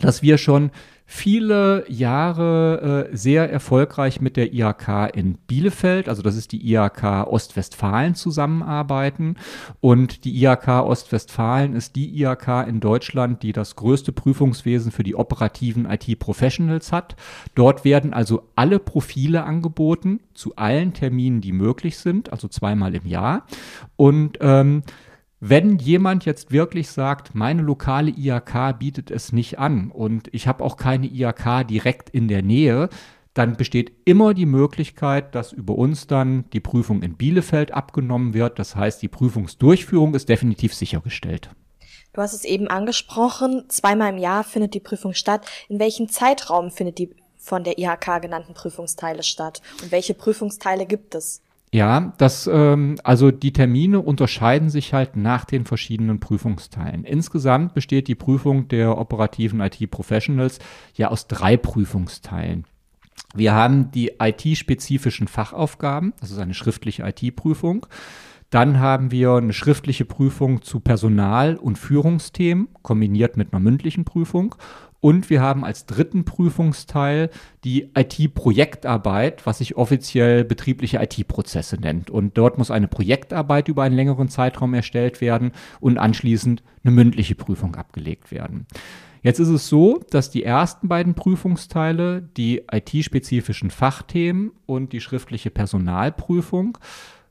dass 0.00 0.22
wir 0.22 0.38
schon 0.38 0.70
viele 1.12 1.84
Jahre 1.88 3.08
äh, 3.10 3.16
sehr 3.16 3.50
erfolgreich 3.50 4.20
mit 4.20 4.36
der 4.36 4.54
IHK 4.54 5.12
in 5.12 5.34
Bielefeld, 5.48 6.08
also 6.08 6.22
das 6.22 6.36
ist 6.36 6.52
die 6.52 6.72
IHK 6.72 7.26
Ostwestfalen, 7.26 8.14
zusammenarbeiten. 8.14 9.34
Und 9.80 10.24
die 10.24 10.40
IHK 10.40 10.68
Ostwestfalen 10.68 11.74
ist 11.74 11.96
die 11.96 12.22
IHK 12.22 12.64
in 12.68 12.78
Deutschland, 12.78 13.42
die 13.42 13.50
das 13.50 13.74
größte 13.74 14.12
Prüfungswesen 14.12 14.92
für 14.92 15.02
die 15.02 15.16
operativen 15.16 15.84
IT-Professionals 15.84 16.92
hat. 16.92 17.16
Dort 17.56 17.84
werden 17.84 18.14
also 18.14 18.44
alle 18.54 18.78
Profile 18.78 19.42
angeboten 19.42 20.20
zu 20.32 20.54
allen 20.54 20.92
Terminen, 20.92 21.40
die 21.40 21.52
möglich 21.52 21.98
sind, 21.98 22.30
also 22.30 22.46
zweimal 22.46 22.94
im 22.94 23.06
Jahr. 23.06 23.46
Und 23.96 24.38
ähm, 24.40 24.84
wenn 25.40 25.78
jemand 25.78 26.26
jetzt 26.26 26.52
wirklich 26.52 26.90
sagt, 26.90 27.34
meine 27.34 27.62
lokale 27.62 28.10
IAK 28.10 28.78
bietet 28.78 29.10
es 29.10 29.32
nicht 29.32 29.58
an 29.58 29.90
und 29.90 30.28
ich 30.32 30.46
habe 30.46 30.62
auch 30.62 30.76
keine 30.76 31.06
IAK 31.06 31.66
direkt 31.66 32.10
in 32.10 32.28
der 32.28 32.42
Nähe, 32.42 32.90
dann 33.32 33.56
besteht 33.56 33.92
immer 34.04 34.34
die 34.34 34.44
Möglichkeit, 34.44 35.34
dass 35.34 35.52
über 35.52 35.76
uns 35.76 36.06
dann 36.06 36.44
die 36.50 36.60
Prüfung 36.60 37.02
in 37.02 37.16
Bielefeld 37.16 37.72
abgenommen 37.72 38.34
wird. 38.34 38.58
Das 38.58 38.76
heißt, 38.76 39.00
die 39.00 39.08
Prüfungsdurchführung 39.08 40.14
ist 40.14 40.28
definitiv 40.28 40.74
sichergestellt. 40.74 41.48
Du 42.12 42.20
hast 42.20 42.34
es 42.34 42.44
eben 42.44 42.68
angesprochen, 42.68 43.64
zweimal 43.68 44.12
im 44.12 44.18
Jahr 44.18 44.44
findet 44.44 44.74
die 44.74 44.80
Prüfung 44.80 45.14
statt. 45.14 45.46
In 45.68 45.78
welchem 45.78 46.08
Zeitraum 46.08 46.70
findet 46.70 46.98
die 46.98 47.14
von 47.38 47.64
der 47.64 47.78
IHK 47.78 48.20
genannten 48.20 48.52
Prüfungsteile 48.52 49.22
statt? 49.22 49.62
Und 49.80 49.90
welche 49.92 50.12
Prüfungsteile 50.12 50.84
gibt 50.84 51.14
es? 51.14 51.40
Ja, 51.72 52.12
das, 52.18 52.48
ähm, 52.52 52.96
also 53.04 53.30
die 53.30 53.52
Termine 53.52 54.00
unterscheiden 54.00 54.70
sich 54.70 54.92
halt 54.92 55.16
nach 55.16 55.44
den 55.44 55.64
verschiedenen 55.64 56.18
Prüfungsteilen. 56.18 57.04
Insgesamt 57.04 57.74
besteht 57.74 58.08
die 58.08 58.16
Prüfung 58.16 58.66
der 58.66 58.98
operativen 58.98 59.60
IT-Professionals 59.60 60.58
ja 60.94 61.08
aus 61.08 61.28
drei 61.28 61.56
Prüfungsteilen. 61.56 62.64
Wir 63.34 63.54
haben 63.54 63.92
die 63.92 64.14
IT-spezifischen 64.18 65.28
Fachaufgaben, 65.28 66.12
das 66.20 66.32
ist 66.32 66.38
eine 66.38 66.54
schriftliche 66.54 67.04
IT-Prüfung. 67.04 67.86
Dann 68.50 68.80
haben 68.80 69.12
wir 69.12 69.34
eine 69.34 69.52
schriftliche 69.52 70.04
Prüfung 70.04 70.62
zu 70.62 70.80
Personal- 70.80 71.56
und 71.56 71.78
Führungsthemen, 71.78 72.68
kombiniert 72.82 73.36
mit 73.36 73.52
einer 73.52 73.60
mündlichen 73.60 74.04
Prüfung. 74.04 74.56
Und 74.98 75.30
wir 75.30 75.40
haben 75.40 75.64
als 75.64 75.86
dritten 75.86 76.24
Prüfungsteil 76.24 77.30
die 77.64 77.90
IT-Projektarbeit, 77.96 79.46
was 79.46 79.58
sich 79.58 79.76
offiziell 79.76 80.44
betriebliche 80.44 80.98
IT-Prozesse 80.98 81.76
nennt. 81.76 82.10
Und 82.10 82.36
dort 82.36 82.58
muss 82.58 82.70
eine 82.70 82.88
Projektarbeit 82.88 83.68
über 83.68 83.84
einen 83.84 83.96
längeren 83.96 84.28
Zeitraum 84.28 84.74
erstellt 84.74 85.22
werden 85.22 85.52
und 85.78 85.96
anschließend 85.96 86.62
eine 86.84 86.92
mündliche 86.92 87.34
Prüfung 87.34 87.76
abgelegt 87.76 88.30
werden. 88.30 88.66
Jetzt 89.22 89.38
ist 89.38 89.48
es 89.48 89.68
so, 89.68 90.00
dass 90.10 90.30
die 90.30 90.44
ersten 90.44 90.88
beiden 90.88 91.14
Prüfungsteile, 91.14 92.22
die 92.36 92.62
IT-spezifischen 92.70 93.70
Fachthemen 93.70 94.50
und 94.66 94.92
die 94.92 95.00
schriftliche 95.00 95.50
Personalprüfung, 95.50 96.78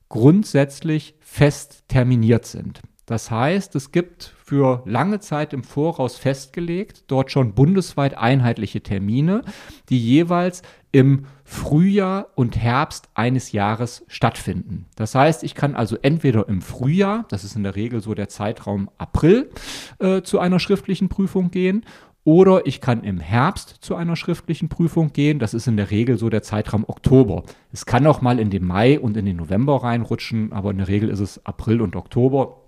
grundsätzlich 0.09 1.15
fest 1.19 1.83
terminiert 1.87 2.45
sind. 2.45 2.81
Das 3.05 3.31
heißt, 3.31 3.73
es 3.75 3.91
gibt 3.91 4.35
für 4.43 4.83
lange 4.85 5.19
Zeit 5.19 5.53
im 5.53 5.63
Voraus 5.63 6.15
festgelegt, 6.15 7.05
dort 7.07 7.31
schon 7.31 7.55
bundesweit 7.55 8.15
einheitliche 8.15 8.81
Termine, 8.81 9.41
die 9.89 9.97
jeweils 9.97 10.61
im 10.91 11.25
Frühjahr 11.43 12.27
und 12.35 12.55
Herbst 12.55 13.09
eines 13.15 13.51
Jahres 13.51 14.05
stattfinden. 14.07 14.85
Das 14.95 15.15
heißt, 15.15 15.43
ich 15.43 15.55
kann 15.55 15.75
also 15.75 15.97
entweder 15.99 16.47
im 16.47 16.61
Frühjahr, 16.61 17.25
das 17.29 17.43
ist 17.43 17.55
in 17.55 17.63
der 17.63 17.75
Regel 17.75 18.01
so 18.01 18.13
der 18.13 18.29
Zeitraum 18.29 18.91
April, 18.99 19.49
äh, 19.97 20.21
zu 20.21 20.37
einer 20.37 20.59
schriftlichen 20.59 21.09
Prüfung 21.09 21.49
gehen 21.49 21.85
oder 22.23 22.65
ich 22.67 22.81
kann 22.81 23.03
im 23.03 23.19
Herbst 23.19 23.77
zu 23.81 23.95
einer 23.95 24.15
schriftlichen 24.15 24.69
Prüfung 24.69 25.13
gehen. 25.13 25.39
Das 25.39 25.53
ist 25.53 25.67
in 25.67 25.77
der 25.77 25.89
Regel 25.89 26.17
so 26.17 26.29
der 26.29 26.43
Zeitraum 26.43 26.83
Oktober. 26.87 27.43
Es 27.71 27.85
kann 27.85 28.05
auch 28.05 28.21
mal 28.21 28.39
in 28.39 28.49
den 28.49 28.65
Mai 28.65 28.99
und 28.99 29.17
in 29.17 29.25
den 29.25 29.37
November 29.37 29.83
reinrutschen, 29.83 30.51
aber 30.51 30.71
in 30.71 30.77
der 30.77 30.87
Regel 30.87 31.09
ist 31.09 31.21
es 31.21 31.45
April 31.45 31.81
und 31.81 31.95
Oktober, 31.95 32.61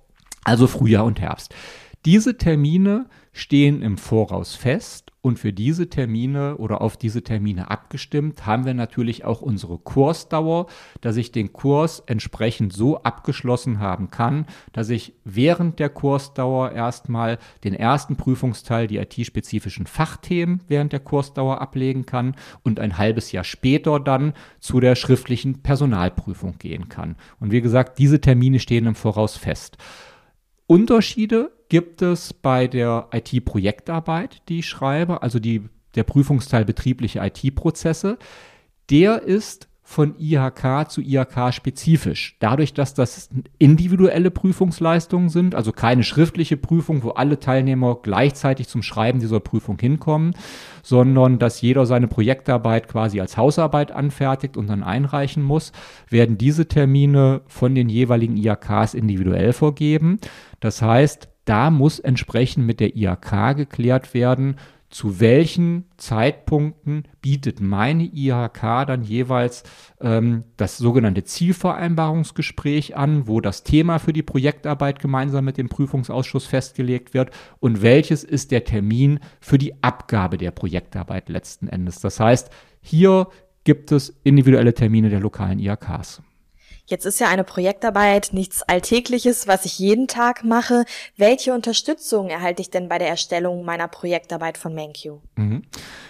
also 0.43 0.67
Frühjahr 0.67 1.05
und 1.05 1.19
Herbst. 1.19 1.53
Diese 2.05 2.37
Termine 2.37 3.07
stehen 3.33 3.81
im 3.81 3.97
Voraus 3.97 4.55
fest 4.55 5.10
und 5.21 5.37
für 5.37 5.53
diese 5.53 5.87
Termine 5.87 6.57
oder 6.57 6.81
auf 6.81 6.97
diese 6.97 7.23
Termine 7.23 7.69
abgestimmt 7.69 8.47
haben 8.47 8.65
wir 8.65 8.73
natürlich 8.73 9.23
auch 9.23 9.41
unsere 9.41 9.77
Kursdauer, 9.77 10.65
dass 10.99 11.15
ich 11.15 11.31
den 11.31 11.53
Kurs 11.53 12.01
entsprechend 12.07 12.73
so 12.73 13.03
abgeschlossen 13.03 13.79
haben 13.79 14.09
kann, 14.09 14.47
dass 14.73 14.89
ich 14.89 15.13
während 15.23 15.77
der 15.77 15.89
Kursdauer 15.89 16.71
erstmal 16.71 17.37
den 17.63 17.75
ersten 17.75 18.15
Prüfungsteil, 18.15 18.87
die 18.87 18.97
IT-spezifischen 18.97 19.85
Fachthemen 19.85 20.61
während 20.67 20.91
der 20.91 20.99
Kursdauer 20.99 21.61
ablegen 21.61 22.07
kann 22.07 22.35
und 22.63 22.79
ein 22.79 22.97
halbes 22.97 23.31
Jahr 23.31 23.43
später 23.43 23.99
dann 23.99 24.33
zu 24.59 24.79
der 24.79 24.95
schriftlichen 24.95 25.61
Personalprüfung 25.61 26.57
gehen 26.57 26.89
kann. 26.89 27.15
Und 27.39 27.51
wie 27.51 27.61
gesagt, 27.61 27.99
diese 27.99 28.21
Termine 28.21 28.59
stehen 28.59 28.87
im 28.87 28.95
Voraus 28.95 29.37
fest. 29.37 29.77
Unterschiede 30.65 31.51
gibt 31.71 32.01
es 32.01 32.33
bei 32.33 32.67
der 32.67 33.07
IT-Projektarbeit, 33.13 34.41
die 34.49 34.59
ich 34.59 34.67
schreibe, 34.67 35.23
also 35.23 35.39
die, 35.39 35.69
der 35.95 36.03
Prüfungsteil 36.03 36.65
betriebliche 36.65 37.19
IT-Prozesse. 37.19 38.17
Der 38.89 39.21
ist 39.21 39.69
von 39.81 40.15
IHK 40.19 40.89
zu 40.89 40.99
IHK 40.99 41.53
spezifisch. 41.53 42.35
Dadurch, 42.39 42.73
dass 42.73 42.93
das 42.93 43.29
individuelle 43.57 44.31
Prüfungsleistungen 44.31 45.29
sind, 45.29 45.55
also 45.55 45.71
keine 45.71 46.03
schriftliche 46.03 46.57
Prüfung, 46.57 47.03
wo 47.03 47.11
alle 47.11 47.39
Teilnehmer 47.39 47.99
gleichzeitig 48.01 48.67
zum 48.67 48.83
Schreiben 48.83 49.21
dieser 49.21 49.39
Prüfung 49.39 49.79
hinkommen, 49.79 50.35
sondern 50.83 51.39
dass 51.39 51.61
jeder 51.61 51.85
seine 51.85 52.09
Projektarbeit 52.09 52.89
quasi 52.89 53.21
als 53.21 53.37
Hausarbeit 53.37 53.93
anfertigt 53.93 54.57
und 54.57 54.67
dann 54.67 54.83
einreichen 54.83 55.41
muss, 55.41 55.71
werden 56.09 56.37
diese 56.37 56.67
Termine 56.67 57.43
von 57.47 57.75
den 57.75 57.87
jeweiligen 57.87 58.35
IHKs 58.35 58.93
individuell 58.93 59.53
vorgeben. 59.53 60.19
Das 60.59 60.81
heißt, 60.81 61.30
da 61.45 61.69
muss 61.69 61.99
entsprechend 61.99 62.65
mit 62.65 62.79
der 62.79 62.95
IHK 62.95 63.55
geklärt 63.55 64.13
werden, 64.13 64.55
zu 64.91 65.21
welchen 65.21 65.85
Zeitpunkten 65.95 67.05
bietet 67.21 67.61
meine 67.61 68.03
IHK 68.03 68.85
dann 68.85 69.03
jeweils 69.03 69.63
ähm, 70.01 70.43
das 70.57 70.77
sogenannte 70.77 71.23
Zielvereinbarungsgespräch 71.23 72.97
an, 72.97 73.25
wo 73.25 73.39
das 73.39 73.63
Thema 73.63 73.99
für 73.99 74.11
die 74.11 74.21
Projektarbeit 74.21 74.99
gemeinsam 74.99 75.45
mit 75.45 75.57
dem 75.57 75.69
Prüfungsausschuss 75.69 76.45
festgelegt 76.45 77.13
wird 77.13 77.31
und 77.59 77.81
welches 77.81 78.25
ist 78.25 78.51
der 78.51 78.65
Termin 78.65 79.19
für 79.39 79.57
die 79.57 79.81
Abgabe 79.81 80.37
der 80.37 80.51
Projektarbeit 80.51 81.29
letzten 81.29 81.69
Endes. 81.69 82.01
Das 82.01 82.19
heißt, 82.19 82.49
hier 82.81 83.29
gibt 83.63 83.93
es 83.93 84.19
individuelle 84.23 84.73
Termine 84.73 85.09
der 85.09 85.21
lokalen 85.21 85.59
IHKs. 85.59 86.21
Jetzt 86.91 87.05
ist 87.05 87.21
ja 87.21 87.29
eine 87.29 87.45
Projektarbeit 87.45 88.31
nichts 88.33 88.63
Alltägliches, 88.63 89.47
was 89.47 89.63
ich 89.63 89.79
jeden 89.79 90.09
Tag 90.09 90.43
mache. 90.43 90.83
Welche 91.15 91.53
Unterstützung 91.53 92.27
erhalte 92.27 92.61
ich 92.61 92.69
denn 92.69 92.89
bei 92.89 92.97
der 92.97 93.07
Erstellung 93.07 93.63
meiner 93.63 93.87
Projektarbeit 93.87 94.57
von 94.57 94.75
MenQ? 94.75 95.21
Mhm. 95.37 95.61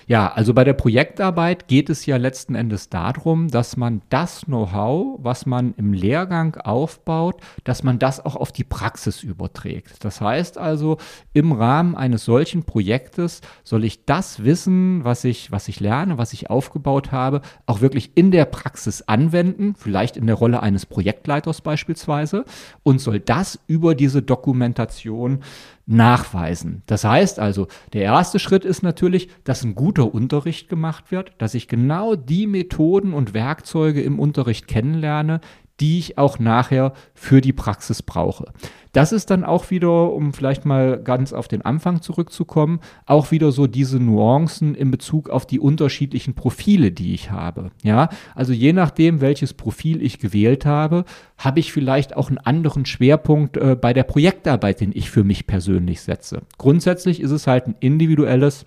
Ja, 0.08 0.34
also 0.34 0.56
bei 0.56 0.64
der 0.64 0.74
Projektarbeit 0.74 1.68
geht 1.68 1.92
es 1.92 2.06
ja 2.08 2.18
letzten 2.18 2.56
Endes 2.56 2.90
darum, 2.90 3.48
dass 3.50 3.78
man 3.78 4.02
das 4.10 4.42
Know-how, 4.46 5.20
was 5.22 5.46
man 5.46 5.76
im 5.78 5.94
Lehrgang 5.94 6.56
aufbaut, 6.56 7.40
dass 7.64 7.84
man 7.84 8.00
das 8.00 8.26
auch 8.26 8.36
auf 8.36 8.52
die 8.52 8.64
Praxis 8.64 9.22
überträgt. 9.22 10.04
Das 10.04 10.20
heißt 10.20 10.58
also, 10.58 10.98
im 11.32 11.52
Rahmen 11.52 11.96
eines 11.96 12.26
solchen 12.26 12.64
Projektes 12.64 13.42
soll 13.64 13.86
ich 13.86 14.06
das 14.06 14.44
Wissen, 14.44 15.04
was 15.04 15.24
ich, 15.26 15.52
was 15.52 15.68
ich 15.68 15.80
lerne, 15.80 16.18
was 16.18 16.34
ich 16.34 16.50
aufgebaut 16.50 17.12
habe, 17.12 17.42
auch 17.68 17.82
wirklich 17.82 18.18
in 18.18 18.32
der 18.32 18.46
Praxis 18.46 19.04
anwenden, 19.04 19.76
vielleicht 19.78 20.18
in 20.18 20.26
der 20.26 20.36
Rolle 20.36 20.64
eines 20.64 20.71
eines 20.72 20.86
Projektleiters 20.86 21.62
beispielsweise 21.62 22.46
und 22.84 23.00
soll 23.00 23.20
das 23.20 23.60
über 23.68 23.94
diese 23.96 24.22
Dokumentation 24.22 25.40
nachweisen. 25.86 26.84
Das 26.86 27.04
heißt 27.04 27.40
also, 27.40 27.68
der 27.94 28.04
erste 28.04 28.40
Schritt 28.40 28.64
ist 28.66 28.82
natürlich, 28.82 29.30
dass 29.44 29.64
ein 29.64 29.76
guter 29.76 30.14
Unterricht 30.14 30.70
gemacht 30.70 31.12
wird, 31.12 31.34
dass 31.38 31.54
ich 31.54 31.68
genau 31.68 32.16
die 32.16 32.48
Methoden 32.48 33.14
und 33.14 33.34
Werkzeuge 33.34 34.02
im 34.02 34.18
Unterricht 34.18 34.68
kennenlerne, 34.68 35.42
die 35.82 35.98
ich 35.98 36.18
auch 36.18 36.40
nachher 36.40 36.94
für 37.14 37.42
die 37.42 37.54
Praxis 37.54 38.02
brauche. 38.02 38.46
Das 38.94 39.14
ist 39.14 39.30
dann 39.30 39.46
auch 39.46 39.72
wieder, 39.72 40.12
um 40.12 40.34
vielleicht 40.34 40.66
mal 40.66 41.02
ganz 41.02 41.32
auf 41.32 41.48
den 41.48 41.62
Anfang 41.62 42.02
zurückzukommen, 42.02 42.82
auch 43.06 43.32
wieder 43.32 43.52
so 43.52 43.66
diese 43.66 44.00
Nuancen 44.00 44.76
in 44.76 44.92
Bezug 44.92 45.30
auf 45.30 45.46
die 45.46 45.60
unterschiedlichen 45.60 46.34
Profile, 46.34 46.92
die 46.92 47.14
ich 47.14 47.32
habe. 47.32 47.72
Ja, 47.84 48.10
also 48.36 48.52
je 48.52 48.74
nachdem, 48.74 49.22
welches 49.22 49.54
Profil 49.54 50.02
ich 50.02 50.20
gewählt 50.20 50.66
habe, 50.66 51.06
habe 51.38 51.62
ich 51.62 51.72
vielleicht 51.72 52.16
auch 52.16 52.28
einen 52.28 52.38
anderen 52.38 52.86
Schwerpunkt 52.86 53.56
äh, 53.58 53.78
bei 53.80 53.94
der 53.94 54.04
Projektarbeit, 54.04 54.82
den 54.82 54.92
ich 54.94 55.10
für 55.10 55.24
mich 55.24 55.48
persönlich 55.48 56.02
setze. 56.02 56.42
Grundsätzlich 56.58 57.22
ist 57.22 57.32
es 57.32 57.48
halt 57.48 57.68
ein 57.68 57.76
individuelles 57.80 58.66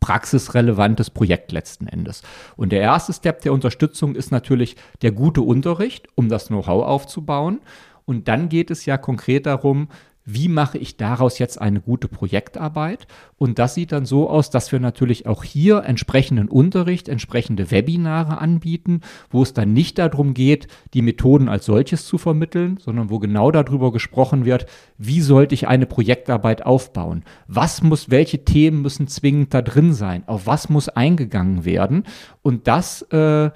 praxisrelevantes 0.00 1.10
Projekt 1.10 1.52
letzten 1.52 1.86
Endes. 1.86 2.22
Und 2.56 2.72
der 2.72 2.80
erste 2.80 3.12
Step 3.12 3.40
der 3.42 3.52
Unterstützung 3.52 4.14
ist 4.14 4.30
natürlich 4.30 4.76
der 5.02 5.12
gute 5.12 5.42
Unterricht, 5.42 6.08
um 6.14 6.28
das 6.28 6.48
Know-how 6.48 6.84
aufzubauen. 6.84 7.60
Und 8.04 8.28
dann 8.28 8.48
geht 8.48 8.70
es 8.70 8.86
ja 8.86 8.96
konkret 8.96 9.46
darum, 9.46 9.88
wie 10.30 10.48
mache 10.48 10.76
ich 10.76 10.98
daraus 10.98 11.38
jetzt 11.38 11.58
eine 11.58 11.80
gute 11.80 12.06
Projektarbeit? 12.06 13.06
Und 13.38 13.58
das 13.58 13.74
sieht 13.74 13.92
dann 13.92 14.04
so 14.04 14.28
aus, 14.28 14.50
dass 14.50 14.70
wir 14.72 14.78
natürlich 14.78 15.26
auch 15.26 15.42
hier 15.42 15.84
entsprechenden 15.84 16.48
Unterricht, 16.48 17.08
entsprechende 17.08 17.70
Webinare 17.70 18.36
anbieten, 18.36 19.00
wo 19.30 19.42
es 19.42 19.54
dann 19.54 19.72
nicht 19.72 19.96
darum 19.96 20.34
geht, 20.34 20.68
die 20.92 21.00
Methoden 21.00 21.48
als 21.48 21.64
solches 21.64 22.04
zu 22.04 22.18
vermitteln, 22.18 22.76
sondern 22.78 23.08
wo 23.08 23.18
genau 23.18 23.50
darüber 23.50 23.90
gesprochen 23.90 24.44
wird, 24.44 24.66
wie 24.98 25.22
sollte 25.22 25.54
ich 25.54 25.66
eine 25.66 25.86
Projektarbeit 25.86 26.66
aufbauen? 26.66 27.24
Was 27.46 27.82
muss, 27.82 28.10
welche 28.10 28.44
Themen 28.44 28.82
müssen 28.82 29.08
zwingend 29.08 29.54
da 29.54 29.62
drin 29.62 29.94
sein? 29.94 30.24
Auf 30.26 30.46
was 30.46 30.68
muss 30.68 30.90
eingegangen 30.90 31.64
werden? 31.64 32.04
Und 32.42 32.68
das 32.68 33.00
äh, 33.12 33.50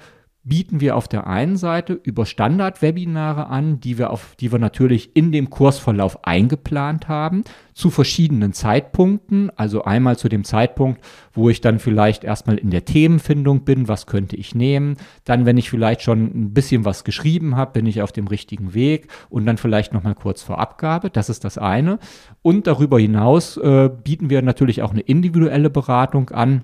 bieten 0.45 0.81
wir 0.81 0.97
auf 0.97 1.07
der 1.07 1.25
einen 1.25 1.55
Seite 1.55 1.93
über 1.93 2.25
Standard-Webinare 2.25 3.47
an, 3.47 3.79
die 3.79 3.97
wir, 3.97 4.09
auf, 4.09 4.35
die 4.39 4.51
wir 4.51 4.59
natürlich 4.59 5.15
in 5.15 5.31
dem 5.31 5.49
Kursverlauf 5.49 6.25
eingeplant 6.25 7.07
haben, 7.07 7.45
zu 7.73 7.89
verschiedenen 7.89 8.51
Zeitpunkten. 8.51 9.51
Also 9.55 9.85
einmal 9.85 10.17
zu 10.17 10.27
dem 10.27 10.43
Zeitpunkt, 10.43 11.01
wo 11.31 11.49
ich 11.49 11.61
dann 11.61 11.79
vielleicht 11.79 12.25
erstmal 12.25 12.57
in 12.57 12.71
der 12.71 12.83
Themenfindung 12.83 13.63
bin, 13.63 13.87
was 13.87 14.05
könnte 14.05 14.35
ich 14.35 14.53
nehmen. 14.53 14.97
Dann, 15.23 15.45
wenn 15.45 15.57
ich 15.57 15.69
vielleicht 15.69 16.01
schon 16.01 16.23
ein 16.23 16.53
bisschen 16.53 16.83
was 16.83 17.05
geschrieben 17.05 17.55
habe, 17.55 17.71
bin 17.71 17.85
ich 17.85 18.01
auf 18.01 18.11
dem 18.11 18.27
richtigen 18.27 18.73
Weg 18.73 19.07
und 19.29 19.45
dann 19.45 19.57
vielleicht 19.57 19.93
nochmal 19.93 20.15
kurz 20.15 20.41
vor 20.41 20.59
Abgabe. 20.59 21.09
Das 21.09 21.29
ist 21.29 21.45
das 21.45 21.57
eine. 21.57 21.99
Und 22.41 22.67
darüber 22.67 22.99
hinaus 22.99 23.55
äh, 23.55 23.89
bieten 24.03 24.29
wir 24.29 24.41
natürlich 24.41 24.81
auch 24.81 24.91
eine 24.91 25.01
individuelle 25.01 25.69
Beratung 25.69 26.31
an 26.31 26.63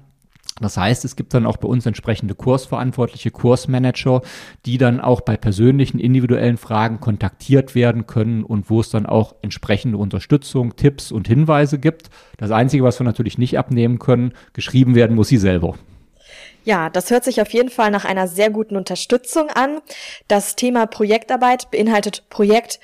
Das 0.61 0.77
heißt, 0.77 1.05
es 1.05 1.15
gibt 1.15 1.33
dann 1.33 1.45
auch 1.45 1.57
bei 1.57 1.67
uns 1.67 1.85
entsprechende 1.85 2.35
Kursverantwortliche, 2.35 3.31
Kursmanager, 3.31 4.21
die 4.65 4.77
dann 4.77 4.99
auch 4.99 5.21
bei 5.21 5.37
persönlichen, 5.37 5.99
individuellen 5.99 6.57
Fragen 6.57 6.99
kontaktiert 6.99 7.75
werden 7.75 8.07
können 8.07 8.43
und 8.43 8.69
wo 8.69 8.79
es 8.81 8.89
dann 8.89 9.05
auch 9.05 9.35
entsprechende 9.41 9.97
Unterstützung, 9.97 10.75
Tipps 10.75 11.11
und 11.11 11.27
Hinweise 11.27 11.79
gibt. 11.79 12.09
Das 12.37 12.51
Einzige, 12.51 12.83
was 12.83 12.99
wir 12.99 13.05
natürlich 13.05 13.37
nicht 13.37 13.57
abnehmen 13.57 13.99
können, 13.99 14.33
geschrieben 14.53 14.95
werden 14.95 15.15
muss 15.15 15.29
sie 15.29 15.37
selber. 15.37 15.75
Ja, 16.63 16.89
das 16.89 17.09
hört 17.09 17.23
sich 17.23 17.41
auf 17.41 17.51
jeden 17.51 17.69
Fall 17.69 17.89
nach 17.89 18.05
einer 18.05 18.27
sehr 18.27 18.49
guten 18.49 18.75
Unterstützung 18.75 19.49
an. 19.49 19.79
Das 20.27 20.55
Thema 20.55 20.85
Projektarbeit 20.85 21.71
beinhaltet 21.71 22.29
Projekt. 22.29 22.79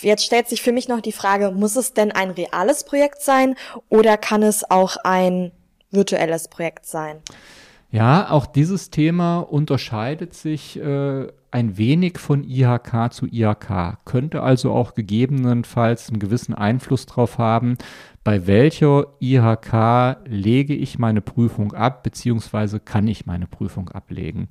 Jetzt 0.00 0.24
stellt 0.24 0.48
sich 0.48 0.62
für 0.62 0.72
mich 0.72 0.88
noch 0.88 1.00
die 1.00 1.12
Frage, 1.12 1.50
muss 1.50 1.76
es 1.76 1.94
denn 1.94 2.12
ein 2.12 2.30
reales 2.30 2.84
Projekt 2.84 3.22
sein 3.22 3.54
oder 3.88 4.18
kann 4.18 4.42
es 4.42 4.70
auch 4.70 4.96
ein 5.02 5.52
virtuelles 5.96 6.48
Projekt 6.48 6.86
sein. 6.86 7.16
Ja, 7.90 8.30
auch 8.30 8.46
dieses 8.46 8.90
Thema 8.90 9.38
unterscheidet 9.38 10.34
sich 10.34 10.78
äh, 10.78 11.28
ein 11.50 11.78
wenig 11.78 12.18
von 12.18 12.44
IHK 12.44 13.12
zu 13.12 13.26
IHK, 13.26 14.04
könnte 14.04 14.42
also 14.42 14.72
auch 14.72 14.94
gegebenenfalls 14.94 16.10
einen 16.10 16.18
gewissen 16.18 16.54
Einfluss 16.54 17.06
darauf 17.06 17.38
haben, 17.38 17.78
bei 18.24 18.46
welcher 18.46 19.06
IHK 19.20 20.18
lege 20.26 20.74
ich 20.74 20.98
meine 20.98 21.20
Prüfung 21.20 21.72
ab, 21.72 22.02
beziehungsweise 22.02 22.80
kann 22.80 23.06
ich 23.06 23.24
meine 23.24 23.46
Prüfung 23.46 23.88
ablegen. 23.88 24.48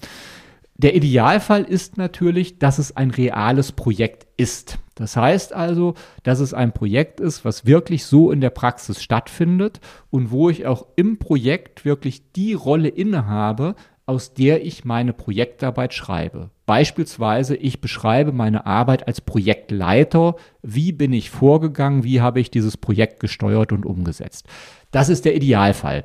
Der 0.77 0.93
Idealfall 0.93 1.63
ist 1.63 1.97
natürlich, 1.97 2.59
dass 2.59 2.79
es 2.79 2.97
ein 2.97 3.09
reales 3.09 3.71
Projekt 3.71 4.27
ist. 4.35 4.77
Das 4.95 5.15
heißt 5.15 5.53
also, 5.53 5.93
dass 6.23 6.41
es 6.41 6.53
ein 6.53 6.73
Projekt 6.73 7.21
ist, 7.21 7.45
was 7.45 7.65
wirklich 7.65 8.05
so 8.05 8.29
in 8.29 8.41
der 8.41 8.49
Praxis 8.49 9.01
stattfindet 9.01 9.79
und 10.09 10.31
wo 10.31 10.49
ich 10.49 10.65
auch 10.65 10.85
im 10.97 11.17
Projekt 11.17 11.85
wirklich 11.85 12.31
die 12.33 12.53
Rolle 12.53 12.89
innehabe, 12.89 13.75
aus 14.05 14.33
der 14.33 14.65
ich 14.65 14.83
meine 14.83 15.13
Projektarbeit 15.13 15.93
schreibe. 15.93 16.51
Beispielsweise, 16.65 17.55
ich 17.55 17.79
beschreibe 17.79 18.33
meine 18.33 18.65
Arbeit 18.65 19.07
als 19.07 19.21
Projektleiter. 19.21 20.35
Wie 20.61 20.91
bin 20.91 21.13
ich 21.13 21.29
vorgegangen? 21.29 22.03
Wie 22.03 22.21
habe 22.21 22.41
ich 22.41 22.51
dieses 22.51 22.75
Projekt 22.75 23.19
gesteuert 23.21 23.71
und 23.71 23.85
umgesetzt? 23.85 24.45
Das 24.91 25.09
ist 25.09 25.25
der 25.25 25.35
Idealfall. 25.35 26.03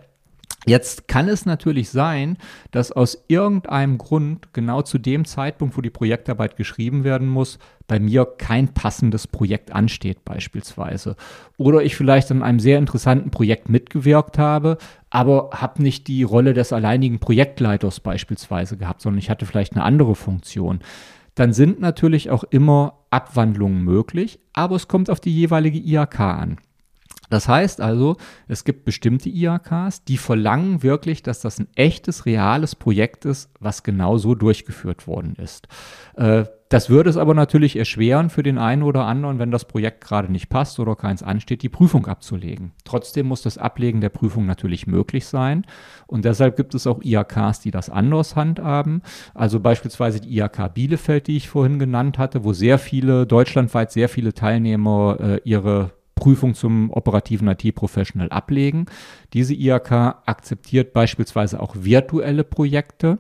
Jetzt 0.67 1.09
kann 1.09 1.29
es 1.29 1.47
natürlich 1.47 1.89
sein, 1.89 2.37
dass 2.71 2.93
aus 2.93 3.25
irgendeinem 3.29 3.97
Grund 3.97 4.53
genau 4.53 4.83
zu 4.83 4.99
dem 4.99 5.25
Zeitpunkt, 5.25 5.77
wo 5.77 5.81
die 5.81 5.91
Projektarbeit 5.91 6.57
geschrieben 6.57 7.03
werden 7.03 7.29
muss, 7.29 7.59
bei 7.87 7.99
mir 7.99 8.27
kein 8.27 8.69
passendes 8.69 9.27
Projekt 9.27 9.73
ansteht 9.73 10.25
beispielsweise. 10.25 11.17
Oder 11.57 11.83
ich 11.83 11.97
vielleicht 11.97 12.31
an 12.31 12.43
einem 12.43 12.61
sehr 12.61 12.79
interessanten 12.79 13.31
Projekt 13.31 13.71
mitgewirkt 13.71 14.37
habe, 14.37 14.77
aber 15.09 15.51
habe 15.55 15.83
nicht 15.83 16.07
die 16.09 16.25
Rolle 16.25 16.53
des 16.53 16.75
alleinigen 16.75 17.21
Projektleiters 17.21 18.01
beispielsweise 18.01 18.77
gehabt, 18.77 19.01
sondern 19.01 19.19
ich 19.19 19.31
hatte 19.31 19.47
vielleicht 19.47 19.75
eine 19.75 19.85
andere 19.85 20.15
Funktion. 20.15 20.81
Dann 21.35 21.55
sind 21.55 21.81
natürlich 21.81 22.29
auch 22.29 22.45
immer 22.45 22.99
Abwandlungen 23.09 23.83
möglich, 23.83 24.41
aber 24.53 24.77
es 24.77 24.89
kommt 24.89 25.09
auf 25.09 25.21
die 25.21 25.35
jeweilige 25.35 25.79
IAK 25.79 26.21
an. 26.21 26.59
Das 27.31 27.49
heißt 27.49 27.81
also, 27.81 28.17
es 28.49 28.65
gibt 28.65 28.85
bestimmte 28.85 29.31
IAKs, 29.31 30.05
die 30.05 30.19
verlangen 30.19 30.83
wirklich, 30.83 31.23
dass 31.23 31.41
das 31.41 31.59
ein 31.59 31.69
echtes, 31.77 32.27
reales 32.27 32.75
Projekt 32.75 33.25
ist, 33.25 33.51
was 33.61 33.83
genau 33.83 34.19
so 34.19 34.35
durchgeführt 34.35 35.07
worden 35.07 35.37
ist. 35.37 35.69
Äh, 36.17 36.45
das 36.71 36.89
würde 36.89 37.11
es 37.11 37.17
aber 37.17 37.35
natürlich 37.35 37.75
erschweren 37.75 38.31
für 38.31 38.45
den 38.45 38.57
einen 38.57 38.85
oder 38.85 39.05
anderen, 39.05 39.41
wenn 39.41 39.51
das 39.51 39.65
Projekt 39.65 40.05
gerade 40.05 40.31
nicht 40.31 40.49
passt 40.51 40.79
oder 40.79 40.95
keins 40.95 41.21
ansteht, 41.21 41.63
die 41.63 41.69
Prüfung 41.69 42.07
abzulegen. 42.07 42.71
Trotzdem 42.85 43.27
muss 43.27 43.43
das 43.43 43.59
Ablegen 43.59 44.01
der 44.01 44.09
Prüfung 44.09 44.47
natürlich 44.47 44.87
möglich 44.87 45.27
sein. 45.27 45.67
Und 46.07 46.25
deshalb 46.25 46.57
gibt 46.57 46.77
es 46.77 46.87
auch 46.87 47.03
IAKs, 47.03 47.59
die 47.59 47.73
das 47.73 47.91
anders 47.91 48.37
handhaben. 48.37 49.03
Also 49.35 49.59
beispielsweise 49.59 50.21
die 50.21 50.33
IAK 50.37 50.73
Bielefeld, 50.73 51.27
die 51.27 51.39
ich 51.39 51.49
vorhin 51.49 51.81
genannt 51.81 52.19
hatte, 52.19 52.45
wo 52.45 52.53
sehr 52.53 52.79
viele, 52.79 53.27
deutschlandweit 53.27 53.91
sehr 53.91 54.09
viele 54.09 54.33
Teilnehmer 54.33 55.17
äh, 55.19 55.41
ihre 55.43 55.91
Prüfung 56.21 56.55
zum 56.55 56.91
operativen 56.91 57.49
IT-Professional 57.49 58.29
ablegen. 58.29 58.87
Diese 59.33 59.55
IHK 59.55 59.91
akzeptiert 60.27 60.93
beispielsweise 60.93 61.59
auch 61.59 61.75
virtuelle 61.77 62.45
Projekte. 62.45 63.19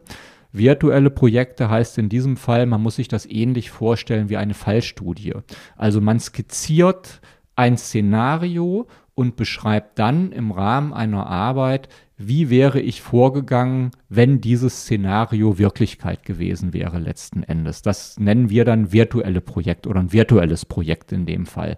Virtuelle 0.52 1.10
Projekte 1.10 1.68
heißt 1.68 1.98
in 1.98 2.08
diesem 2.08 2.36
Fall, 2.36 2.66
man 2.66 2.82
muss 2.82 2.96
sich 2.96 3.08
das 3.08 3.26
ähnlich 3.26 3.70
vorstellen 3.70 4.28
wie 4.28 4.36
eine 4.36 4.54
Fallstudie. 4.54 5.34
Also 5.76 6.00
man 6.00 6.20
skizziert 6.20 7.20
ein 7.56 7.76
Szenario 7.76 8.86
und 9.14 9.36
beschreibt 9.36 9.98
dann 9.98 10.32
im 10.32 10.50
Rahmen 10.50 10.92
einer 10.92 11.26
Arbeit, 11.26 11.88
wie 12.16 12.50
wäre 12.50 12.80
ich 12.80 13.00
vorgegangen, 13.00 13.92
wenn 14.08 14.40
dieses 14.40 14.82
Szenario 14.82 15.58
Wirklichkeit 15.58 16.24
gewesen 16.24 16.72
wäre 16.74 16.98
letzten 16.98 17.42
Endes. 17.42 17.82
Das 17.82 18.18
nennen 18.18 18.50
wir 18.50 18.64
dann 18.64 18.92
virtuelle 18.92 19.40
Projekt 19.40 19.86
oder 19.86 20.00
ein 20.00 20.12
virtuelles 20.12 20.64
Projekt 20.64 21.12
in 21.12 21.26
dem 21.26 21.46
Fall 21.46 21.76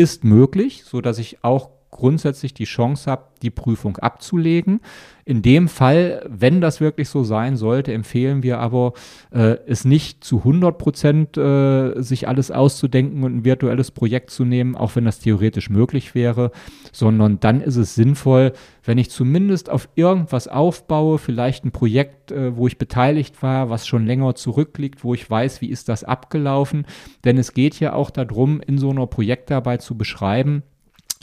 ist 0.00 0.24
möglich, 0.24 0.84
so 0.84 1.02
dass 1.02 1.18
ich 1.18 1.44
auch 1.44 1.68
grundsätzlich 1.90 2.54
die 2.54 2.64
Chance 2.64 3.10
habe, 3.10 3.24
die 3.42 3.50
Prüfung 3.50 3.96
abzulegen. 3.96 4.80
In 5.24 5.42
dem 5.42 5.68
Fall, 5.68 6.26
wenn 6.28 6.60
das 6.60 6.80
wirklich 6.80 7.08
so 7.08 7.24
sein 7.24 7.56
sollte, 7.56 7.92
empfehlen 7.92 8.42
wir 8.42 8.58
aber, 8.58 8.94
äh, 9.30 9.56
es 9.66 9.84
nicht 9.84 10.24
zu 10.24 10.38
100 10.38 10.76
Prozent 10.76 11.36
äh, 11.36 12.00
sich 12.00 12.28
alles 12.28 12.50
auszudenken 12.50 13.22
und 13.22 13.36
ein 13.36 13.44
virtuelles 13.44 13.90
Projekt 13.90 14.30
zu 14.30 14.44
nehmen, 14.44 14.76
auch 14.76 14.96
wenn 14.96 15.04
das 15.04 15.20
theoretisch 15.20 15.70
möglich 15.70 16.14
wäre, 16.14 16.50
sondern 16.92 17.40
dann 17.40 17.60
ist 17.60 17.76
es 17.76 17.94
sinnvoll, 17.94 18.52
wenn 18.82 18.98
ich 18.98 19.10
zumindest 19.10 19.70
auf 19.70 19.88
irgendwas 19.94 20.48
aufbaue, 20.48 21.18
vielleicht 21.18 21.64
ein 21.64 21.70
Projekt, 21.70 22.32
äh, 22.32 22.56
wo 22.56 22.66
ich 22.66 22.78
beteiligt 22.78 23.42
war, 23.42 23.70
was 23.70 23.86
schon 23.86 24.06
länger 24.06 24.34
zurückliegt, 24.34 25.04
wo 25.04 25.14
ich 25.14 25.28
weiß, 25.28 25.60
wie 25.60 25.68
ist 25.68 25.88
das 25.88 26.02
abgelaufen. 26.04 26.86
Denn 27.24 27.38
es 27.38 27.54
geht 27.54 27.78
ja 27.78 27.92
auch 27.92 28.10
darum, 28.10 28.60
in 28.60 28.78
so 28.78 28.90
einer 28.90 29.06
Projektarbeit 29.06 29.82
zu 29.82 29.96
beschreiben, 29.96 30.62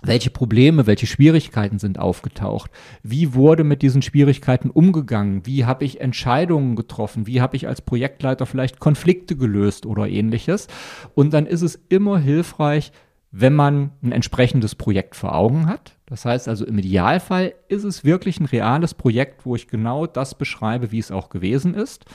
welche 0.04 0.30
Probleme, 0.30 0.86
welche 0.86 1.08
Schwierigkeiten 1.08 1.80
sind 1.80 1.98
aufgetaucht? 1.98 2.70
Wie 3.02 3.34
wurde 3.34 3.64
mit 3.64 3.82
diesen 3.82 4.02
Schwierigkeiten 4.02 4.70
umgegangen? 4.70 5.46
Wie 5.46 5.66
habe 5.66 5.86
ich 5.86 6.02
Entscheidungen 6.02 6.76
getroffen? 6.76 7.26
Wie 7.26 7.42
habe 7.42 7.56
ich 7.56 7.68
als 7.68 7.82
Projektleiter 7.82 8.46
vielleicht 8.46 8.80
Konflikte 8.80 9.36
gelöst 9.36 9.86
oder 9.86 10.08
ähnliches? 10.08 10.68
Und 11.16 11.34
dann 11.34 11.48
ist 11.48 11.64
es 11.64 11.80
immer 11.90 12.20
hilfreich, 12.20 12.92
wenn 13.32 13.56
man 13.56 13.92
ein 14.04 14.12
entsprechendes 14.12 14.76
Projekt 14.76 15.16
vor 15.16 15.36
Augen 15.36 15.68
hat. 15.68 15.98
Das 16.06 16.26
heißt 16.26 16.48
also 16.48 16.66
im 16.66 16.78
Idealfall 16.78 17.54
ist 17.68 17.84
es 17.84 18.06
wirklich 18.06 18.40
ein 18.40 18.46
reales 18.46 18.94
Projekt, 18.94 19.46
wo 19.46 19.56
ich 19.56 19.68
genau 19.68 20.06
das 20.06 20.36
beschreibe, 20.36 20.92
wie 20.92 21.00
es 21.00 21.12
auch 21.12 21.30
gewesen 21.30 21.74
ist. 21.74 22.06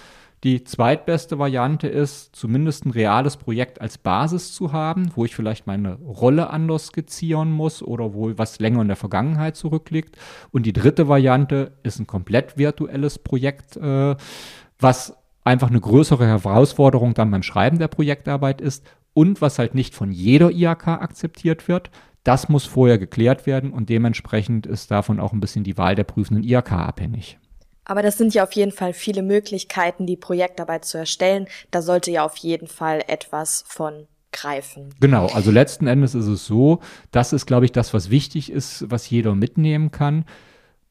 Die 0.44 0.64
zweitbeste 0.64 1.38
Variante 1.38 1.86
ist, 1.86 2.34
zumindest 2.34 2.84
ein 2.84 2.90
reales 2.90 3.36
Projekt 3.36 3.80
als 3.80 3.96
Basis 3.96 4.52
zu 4.52 4.72
haben, 4.72 5.12
wo 5.14 5.24
ich 5.24 5.36
vielleicht 5.36 5.68
meine 5.68 5.94
Rolle 5.94 6.50
anders 6.50 6.86
skizzieren 6.86 7.52
muss 7.52 7.80
oder 7.80 8.12
wo 8.12 8.36
was 8.36 8.58
länger 8.58 8.82
in 8.82 8.88
der 8.88 8.96
Vergangenheit 8.96 9.54
zurückliegt. 9.54 10.18
Und 10.50 10.66
die 10.66 10.72
dritte 10.72 11.06
Variante 11.06 11.72
ist 11.84 12.00
ein 12.00 12.08
komplett 12.08 12.58
virtuelles 12.58 13.20
Projekt, 13.20 13.76
äh, 13.76 14.16
was 14.80 15.16
einfach 15.44 15.70
eine 15.70 15.80
größere 15.80 16.26
Herausforderung 16.26 17.14
dann 17.14 17.30
beim 17.30 17.44
Schreiben 17.44 17.78
der 17.78 17.88
Projektarbeit 17.88 18.60
ist 18.60 18.84
und 19.14 19.40
was 19.42 19.60
halt 19.60 19.76
nicht 19.76 19.94
von 19.94 20.10
jeder 20.10 20.50
IAK 20.50 20.88
akzeptiert 20.88 21.68
wird. 21.68 21.92
Das 22.24 22.48
muss 22.48 22.64
vorher 22.64 22.98
geklärt 22.98 23.46
werden 23.46 23.72
und 23.72 23.88
dementsprechend 23.88 24.66
ist 24.66 24.90
davon 24.90 25.20
auch 25.20 25.32
ein 25.32 25.40
bisschen 25.40 25.62
die 25.62 25.78
Wahl 25.78 25.94
der 25.94 26.04
prüfenden 26.04 26.44
IAK 26.44 26.72
abhängig. 26.72 27.38
Aber 27.84 28.02
das 28.02 28.18
sind 28.18 28.34
ja 28.34 28.44
auf 28.44 28.52
jeden 28.52 28.72
Fall 28.72 28.92
viele 28.92 29.22
Möglichkeiten, 29.22 30.06
die 30.06 30.16
Projektarbeit 30.16 30.84
zu 30.84 30.98
erstellen. 30.98 31.46
Da 31.70 31.82
sollte 31.82 32.10
ja 32.10 32.24
auf 32.24 32.36
jeden 32.36 32.68
Fall 32.68 33.02
etwas 33.08 33.64
von 33.66 34.06
greifen. 34.32 34.94
Genau, 35.00 35.26
also 35.26 35.50
letzten 35.50 35.86
Endes 35.86 36.14
ist 36.14 36.26
es 36.26 36.46
so, 36.46 36.80
das 37.10 37.32
ist, 37.32 37.46
glaube 37.46 37.66
ich, 37.66 37.72
das, 37.72 37.92
was 37.92 38.10
wichtig 38.10 38.50
ist, 38.50 38.90
was 38.90 39.08
jeder 39.10 39.34
mitnehmen 39.34 39.90
kann. 39.90 40.24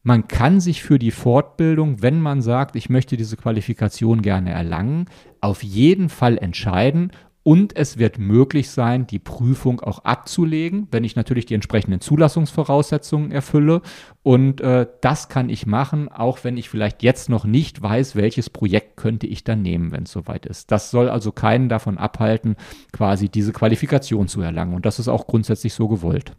Man 0.03 0.27
kann 0.27 0.59
sich 0.59 0.81
für 0.81 0.97
die 0.97 1.11
Fortbildung, 1.11 2.01
wenn 2.01 2.19
man 2.21 2.41
sagt, 2.41 2.75
ich 2.75 2.89
möchte 2.89 3.17
diese 3.17 3.37
Qualifikation 3.37 4.21
gerne 4.21 4.51
erlangen, 4.51 5.05
auf 5.41 5.63
jeden 5.63 6.09
Fall 6.09 6.37
entscheiden, 6.37 7.11
und 7.43 7.75
es 7.75 7.97
wird 7.97 8.19
möglich 8.19 8.69
sein, 8.69 9.07
die 9.07 9.17
Prüfung 9.17 9.79
auch 9.79 9.99
abzulegen, 10.05 10.87
wenn 10.91 11.03
ich 11.03 11.15
natürlich 11.15 11.47
die 11.47 11.55
entsprechenden 11.55 11.99
Zulassungsvoraussetzungen 11.99 13.31
erfülle. 13.31 13.81
Und 14.21 14.61
äh, 14.61 14.85
das 15.01 15.27
kann 15.27 15.49
ich 15.49 15.65
machen, 15.65 16.09
auch 16.09 16.43
wenn 16.43 16.57
ich 16.57 16.69
vielleicht 16.69 17.01
jetzt 17.01 17.29
noch 17.29 17.43
nicht 17.43 17.81
weiß, 17.81 18.15
welches 18.15 18.51
Projekt 18.51 18.95
könnte 18.95 19.25
ich 19.25 19.43
dann 19.43 19.63
nehmen, 19.63 19.91
wenn 19.91 20.03
es 20.03 20.11
soweit 20.11 20.45
ist. 20.45 20.71
Das 20.71 20.91
soll 20.91 21.09
also 21.09 21.31
keinen 21.31 21.67
davon 21.67 21.97
abhalten, 21.97 22.55
quasi 22.91 23.27
diese 23.27 23.53
Qualifikation 23.53 24.27
zu 24.27 24.41
erlangen. 24.41 24.75
Und 24.75 24.85
das 24.85 24.99
ist 24.99 25.07
auch 25.07 25.25
grundsätzlich 25.25 25.73
so 25.73 25.87
gewollt. 25.87 26.33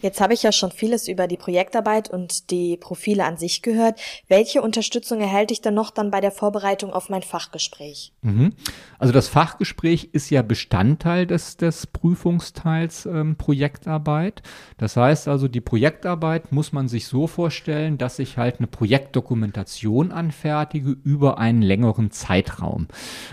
Jetzt 0.00 0.20
habe 0.20 0.34
ich 0.34 0.42
ja 0.42 0.52
schon 0.52 0.72
vieles 0.72 1.08
über 1.08 1.26
die 1.26 1.36
Projektarbeit 1.36 2.10
und 2.10 2.50
die 2.50 2.76
Profile 2.76 3.24
an 3.24 3.36
sich 3.36 3.62
gehört. 3.62 4.00
Welche 4.28 4.62
Unterstützung 4.62 5.20
erhalte 5.20 5.52
ich 5.52 5.60
denn 5.60 5.74
noch 5.74 5.90
dann 5.90 6.10
bei 6.10 6.20
der 6.20 6.32
Vorbereitung 6.32 6.92
auf 6.92 7.08
mein 7.08 7.22
Fachgespräch? 7.22 8.12
Mhm. 8.22 8.52
Also 8.98 9.12
das 9.12 9.28
Fachgespräch 9.28 10.10
ist 10.12 10.30
ja 10.30 10.42
Bestandteil 10.42 11.26
des, 11.26 11.56
des 11.56 11.86
Prüfungsteils 11.86 13.06
ähm, 13.06 13.36
Projektarbeit. 13.36 14.42
Das 14.78 14.96
heißt 14.96 15.28
also, 15.28 15.48
die 15.48 15.60
Projektarbeit 15.60 16.52
muss 16.52 16.72
man 16.72 16.88
sich 16.88 17.06
so 17.06 17.26
vorstellen, 17.26 17.98
dass 17.98 18.18
ich 18.18 18.38
halt 18.38 18.58
eine 18.58 18.66
Projektdokumentation 18.66 20.12
anfertige 20.12 20.90
über 21.04 21.38
einen 21.38 21.62
längeren 21.62 22.10
Zeitraum. 22.10 22.88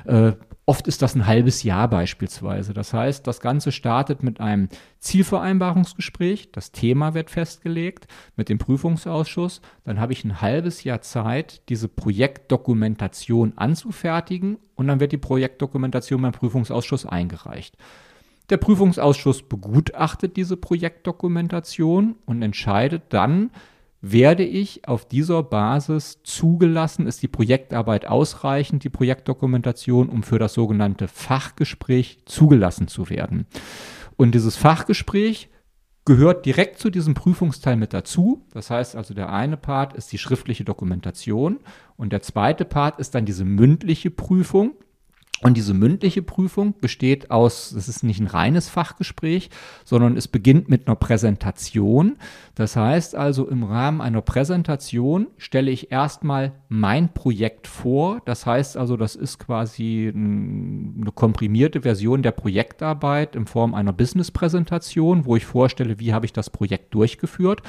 Äh, 0.05 0.33
Oft 0.69 0.87
ist 0.87 1.01
das 1.01 1.15
ein 1.15 1.25
halbes 1.25 1.63
Jahr 1.63 1.87
beispielsweise. 1.87 2.75
Das 2.75 2.93
heißt, 2.93 3.25
das 3.25 3.39
Ganze 3.39 3.71
startet 3.71 4.21
mit 4.21 4.39
einem 4.39 4.69
Zielvereinbarungsgespräch. 4.99 6.51
Das 6.51 6.71
Thema 6.71 7.15
wird 7.15 7.31
festgelegt 7.31 8.05
mit 8.35 8.49
dem 8.49 8.59
Prüfungsausschuss. 8.59 9.61
Dann 9.83 9.99
habe 9.99 10.13
ich 10.13 10.23
ein 10.23 10.41
halbes 10.41 10.83
Jahr 10.83 11.01
Zeit, 11.01 11.67
diese 11.69 11.87
Projektdokumentation 11.87 13.53
anzufertigen 13.55 14.59
und 14.75 14.85
dann 14.85 14.99
wird 14.99 15.11
die 15.11 15.17
Projektdokumentation 15.17 16.21
beim 16.21 16.33
Prüfungsausschuss 16.33 17.07
eingereicht. 17.07 17.75
Der 18.51 18.57
Prüfungsausschuss 18.57 19.41
begutachtet 19.41 20.37
diese 20.37 20.55
Projektdokumentation 20.55 22.13
und 22.27 22.43
entscheidet 22.43 23.05
dann, 23.09 23.49
werde 24.01 24.43
ich 24.43 24.87
auf 24.87 25.05
dieser 25.05 25.43
Basis 25.43 26.21
zugelassen, 26.23 27.07
ist 27.07 27.21
die 27.21 27.27
Projektarbeit 27.27 28.05
ausreichend, 28.05 28.83
die 28.83 28.89
Projektdokumentation, 28.89 30.09
um 30.09 30.23
für 30.23 30.39
das 30.39 30.53
sogenannte 30.53 31.07
Fachgespräch 31.07 32.19
zugelassen 32.25 32.87
zu 32.87 33.09
werden. 33.09 33.45
Und 34.15 34.35
dieses 34.35 34.55
Fachgespräch 34.55 35.49
gehört 36.05 36.45
direkt 36.45 36.79
zu 36.79 36.89
diesem 36.89 37.13
Prüfungsteil 37.13 37.75
mit 37.75 37.93
dazu. 37.93 38.45
Das 38.51 38.69
heißt 38.69 38.95
also, 38.95 39.13
der 39.13 39.31
eine 39.31 39.57
Part 39.57 39.93
ist 39.93 40.11
die 40.11 40.17
schriftliche 40.17 40.63
Dokumentation 40.63 41.59
und 41.97 42.11
der 42.11 42.21
zweite 42.21 42.65
Part 42.65 42.99
ist 42.99 43.15
dann 43.15 43.25
diese 43.25 43.45
mündliche 43.45 44.09
Prüfung. 44.09 44.73
Und 45.41 45.55
diese 45.55 45.73
mündliche 45.73 46.21
Prüfung 46.21 46.73
besteht 46.81 47.31
aus, 47.31 47.71
es 47.71 47.87
ist 47.87 48.03
nicht 48.03 48.19
ein 48.19 48.27
reines 48.27 48.67
Fachgespräch, 48.67 49.49
sondern 49.85 50.17
es 50.17 50.27
beginnt 50.27 50.67
mit 50.67 50.87
einer 50.87 50.97
Präsentation. 50.97 52.17
Das 52.55 52.75
heißt 52.75 53.15
also, 53.15 53.47
im 53.47 53.63
Rahmen 53.63 54.01
einer 54.01 54.21
Präsentation 54.21 55.27
stelle 55.37 55.71
ich 55.71 55.93
erstmal 55.93 56.51
mein 56.67 57.13
Projekt 57.13 57.67
vor. 57.67 58.21
Das 58.25 58.45
heißt 58.45 58.75
also, 58.75 58.97
das 58.97 59.15
ist 59.15 59.39
quasi 59.39 60.11
eine 60.13 61.11
komprimierte 61.15 61.81
Version 61.83 62.21
der 62.21 62.31
Projektarbeit 62.31 63.37
in 63.37 63.45
Form 63.45 63.73
einer 63.73 63.93
Business-Präsentation, 63.93 65.25
wo 65.25 65.37
ich 65.37 65.45
vorstelle, 65.45 65.99
wie 65.99 66.13
habe 66.13 66.25
ich 66.25 66.33
das 66.33 66.49
Projekt 66.49 66.93
durchgeführt. 66.93 67.61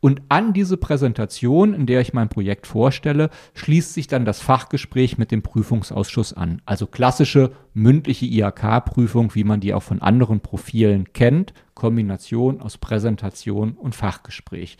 Und 0.00 0.22
an 0.28 0.52
diese 0.52 0.76
Präsentation, 0.76 1.74
in 1.74 1.86
der 1.86 2.00
ich 2.00 2.12
mein 2.12 2.28
Projekt 2.28 2.66
vorstelle, 2.66 3.30
schließt 3.54 3.94
sich 3.94 4.06
dann 4.06 4.24
das 4.24 4.40
Fachgespräch 4.40 5.18
mit 5.18 5.30
dem 5.30 5.42
Prüfungsausschuss 5.42 6.32
an. 6.32 6.62
Also 6.64 6.86
klassische 6.86 7.52
mündliche 7.74 8.26
IHK-Prüfung, 8.26 9.34
wie 9.34 9.44
man 9.44 9.60
die 9.60 9.74
auch 9.74 9.82
von 9.82 10.02
anderen 10.02 10.40
Profilen 10.40 11.12
kennt. 11.12 11.54
Kombination 11.74 12.60
aus 12.60 12.78
Präsentation 12.78 13.72
und 13.72 13.94
Fachgespräch. 13.94 14.78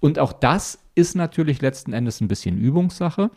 Und 0.00 0.18
auch 0.18 0.32
das 0.32 0.78
ist 0.94 1.16
natürlich 1.16 1.62
letzten 1.62 1.92
Endes 1.92 2.20
ein 2.20 2.28
bisschen 2.28 2.58
Übungssache. 2.58 3.30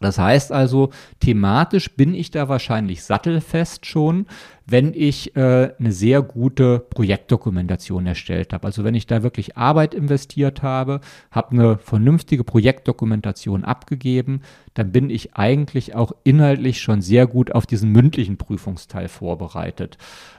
Das 0.00 0.18
heißt 0.18 0.50
also, 0.50 0.90
thematisch 1.20 1.94
bin 1.94 2.14
ich 2.14 2.30
da 2.30 2.48
wahrscheinlich 2.48 3.04
sattelfest 3.04 3.84
schon, 3.84 4.26
wenn 4.66 4.94
ich 4.94 5.36
äh, 5.36 5.72
eine 5.78 5.92
sehr 5.92 6.22
gute 6.22 6.78
Projektdokumentation 6.78 8.06
erstellt 8.06 8.52
habe. 8.52 8.66
Also 8.66 8.84
wenn 8.84 8.94
ich 8.94 9.06
da 9.06 9.22
wirklich 9.22 9.56
Arbeit 9.56 9.94
investiert 9.94 10.62
habe, 10.62 11.00
habe 11.30 11.52
eine 11.52 11.78
vernünftige 11.78 12.44
Projektdokumentation 12.44 13.64
abgegeben, 13.64 14.42
dann 14.74 14.92
bin 14.92 15.10
ich 15.10 15.34
eigentlich 15.34 15.94
auch 15.94 16.12
inhaltlich 16.24 16.80
schon 16.80 17.02
sehr 17.02 17.26
gut 17.26 17.52
auf 17.52 17.66
diesen 17.66 17.90
mündlichen 17.90 18.38
Prüfungsteil 18.38 19.08
vorbereitet. 19.08 19.98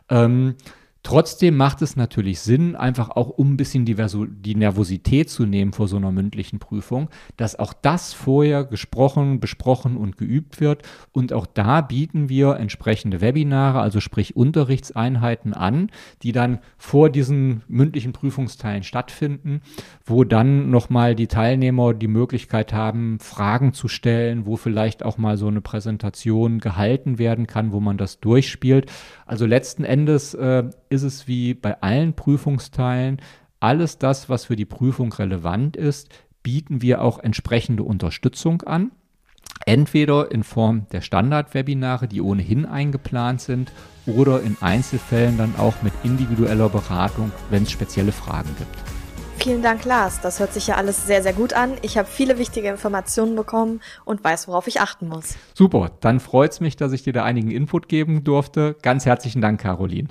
Ähm, 0.09 0.55
Trotzdem 1.03 1.57
macht 1.57 1.81
es 1.81 1.95
natürlich 1.95 2.41
Sinn, 2.41 2.75
einfach 2.75 3.09
auch 3.09 3.29
um 3.29 3.53
ein 3.53 3.57
bisschen 3.57 3.85
die, 3.85 3.95
die, 3.95 4.55
Nervosität 4.55 5.31
zu 5.31 5.47
nehmen 5.47 5.73
vor 5.73 5.87
so 5.87 5.97
einer 5.97 6.11
mündlichen 6.11 6.59
Prüfung, 6.59 7.09
dass 7.37 7.57
auch 7.57 7.73
das 7.73 8.13
vorher 8.13 8.63
gesprochen, 8.65 9.39
besprochen 9.39 9.97
und 9.97 10.17
geübt 10.17 10.61
wird. 10.61 10.83
Und 11.11 11.33
auch 11.33 11.47
da 11.47 11.81
bieten 11.81 12.29
wir 12.29 12.57
entsprechende 12.57 13.19
Webinare, 13.19 13.81
also 13.81 13.99
sprich 13.99 14.35
Unterrichtseinheiten 14.35 15.55
an, 15.55 15.89
die 16.21 16.33
dann 16.33 16.59
vor 16.77 17.09
diesen 17.09 17.63
mündlichen 17.67 18.13
Prüfungsteilen 18.13 18.83
stattfinden, 18.83 19.61
wo 20.05 20.23
dann 20.23 20.69
nochmal 20.69 21.15
die 21.15 21.27
Teilnehmer 21.27 21.95
die 21.95 22.07
Möglichkeit 22.07 22.73
haben, 22.73 23.19
Fragen 23.19 23.73
zu 23.73 23.87
stellen, 23.87 24.45
wo 24.45 24.55
vielleicht 24.55 25.03
auch 25.03 25.17
mal 25.17 25.37
so 25.37 25.47
eine 25.47 25.61
Präsentation 25.61 26.59
gehalten 26.59 27.17
werden 27.17 27.47
kann, 27.47 27.71
wo 27.71 27.79
man 27.79 27.97
das 27.97 28.19
durchspielt. 28.19 28.91
Also 29.25 29.47
letzten 29.47 29.83
Endes 29.83 30.35
äh, 30.35 30.69
ist 30.91 31.03
es 31.03 31.27
wie 31.27 31.53
bei 31.53 31.81
allen 31.81 32.13
Prüfungsteilen, 32.13 33.21
alles 33.59 33.97
das, 33.97 34.29
was 34.29 34.45
für 34.45 34.55
die 34.55 34.65
Prüfung 34.65 35.13
relevant 35.13 35.77
ist, 35.77 36.09
bieten 36.43 36.81
wir 36.81 37.01
auch 37.01 37.19
entsprechende 37.19 37.83
Unterstützung 37.83 38.63
an. 38.63 38.91
Entweder 39.65 40.31
in 40.31 40.43
Form 40.43 40.87
der 40.91 41.01
Standardwebinare, 41.01 42.07
die 42.07 42.21
ohnehin 42.21 42.65
eingeplant 42.65 43.41
sind, 43.41 43.71
oder 44.07 44.41
in 44.41 44.57
Einzelfällen 44.59 45.37
dann 45.37 45.55
auch 45.57 45.83
mit 45.83 45.93
individueller 46.03 46.69
Beratung, 46.69 47.31
wenn 47.51 47.63
es 47.63 47.71
spezielle 47.71 48.11
Fragen 48.11 48.49
gibt. 48.57 48.75
Vielen 49.37 49.61
Dank, 49.61 49.85
Lars. 49.85 50.21
Das 50.21 50.39
hört 50.39 50.53
sich 50.53 50.67
ja 50.67 50.75
alles 50.75 51.05
sehr, 51.05 51.23
sehr 51.23 51.33
gut 51.33 51.53
an. 51.53 51.73
Ich 51.83 51.97
habe 51.97 52.07
viele 52.07 52.37
wichtige 52.37 52.69
Informationen 52.69 53.35
bekommen 53.35 53.81
und 54.05 54.23
weiß, 54.23 54.47
worauf 54.47 54.67
ich 54.67 54.81
achten 54.81 55.07
muss. 55.07 55.35
Super, 55.53 55.91
dann 55.99 56.19
freut 56.19 56.51
es 56.51 56.59
mich, 56.59 56.75
dass 56.75 56.91
ich 56.91 57.03
dir 57.03 57.13
da 57.13 57.23
einigen 57.23 57.51
Input 57.51 57.87
geben 57.87 58.23
durfte. 58.23 58.75
Ganz 58.81 59.05
herzlichen 59.05 59.41
Dank, 59.41 59.61
Caroline. 59.61 60.09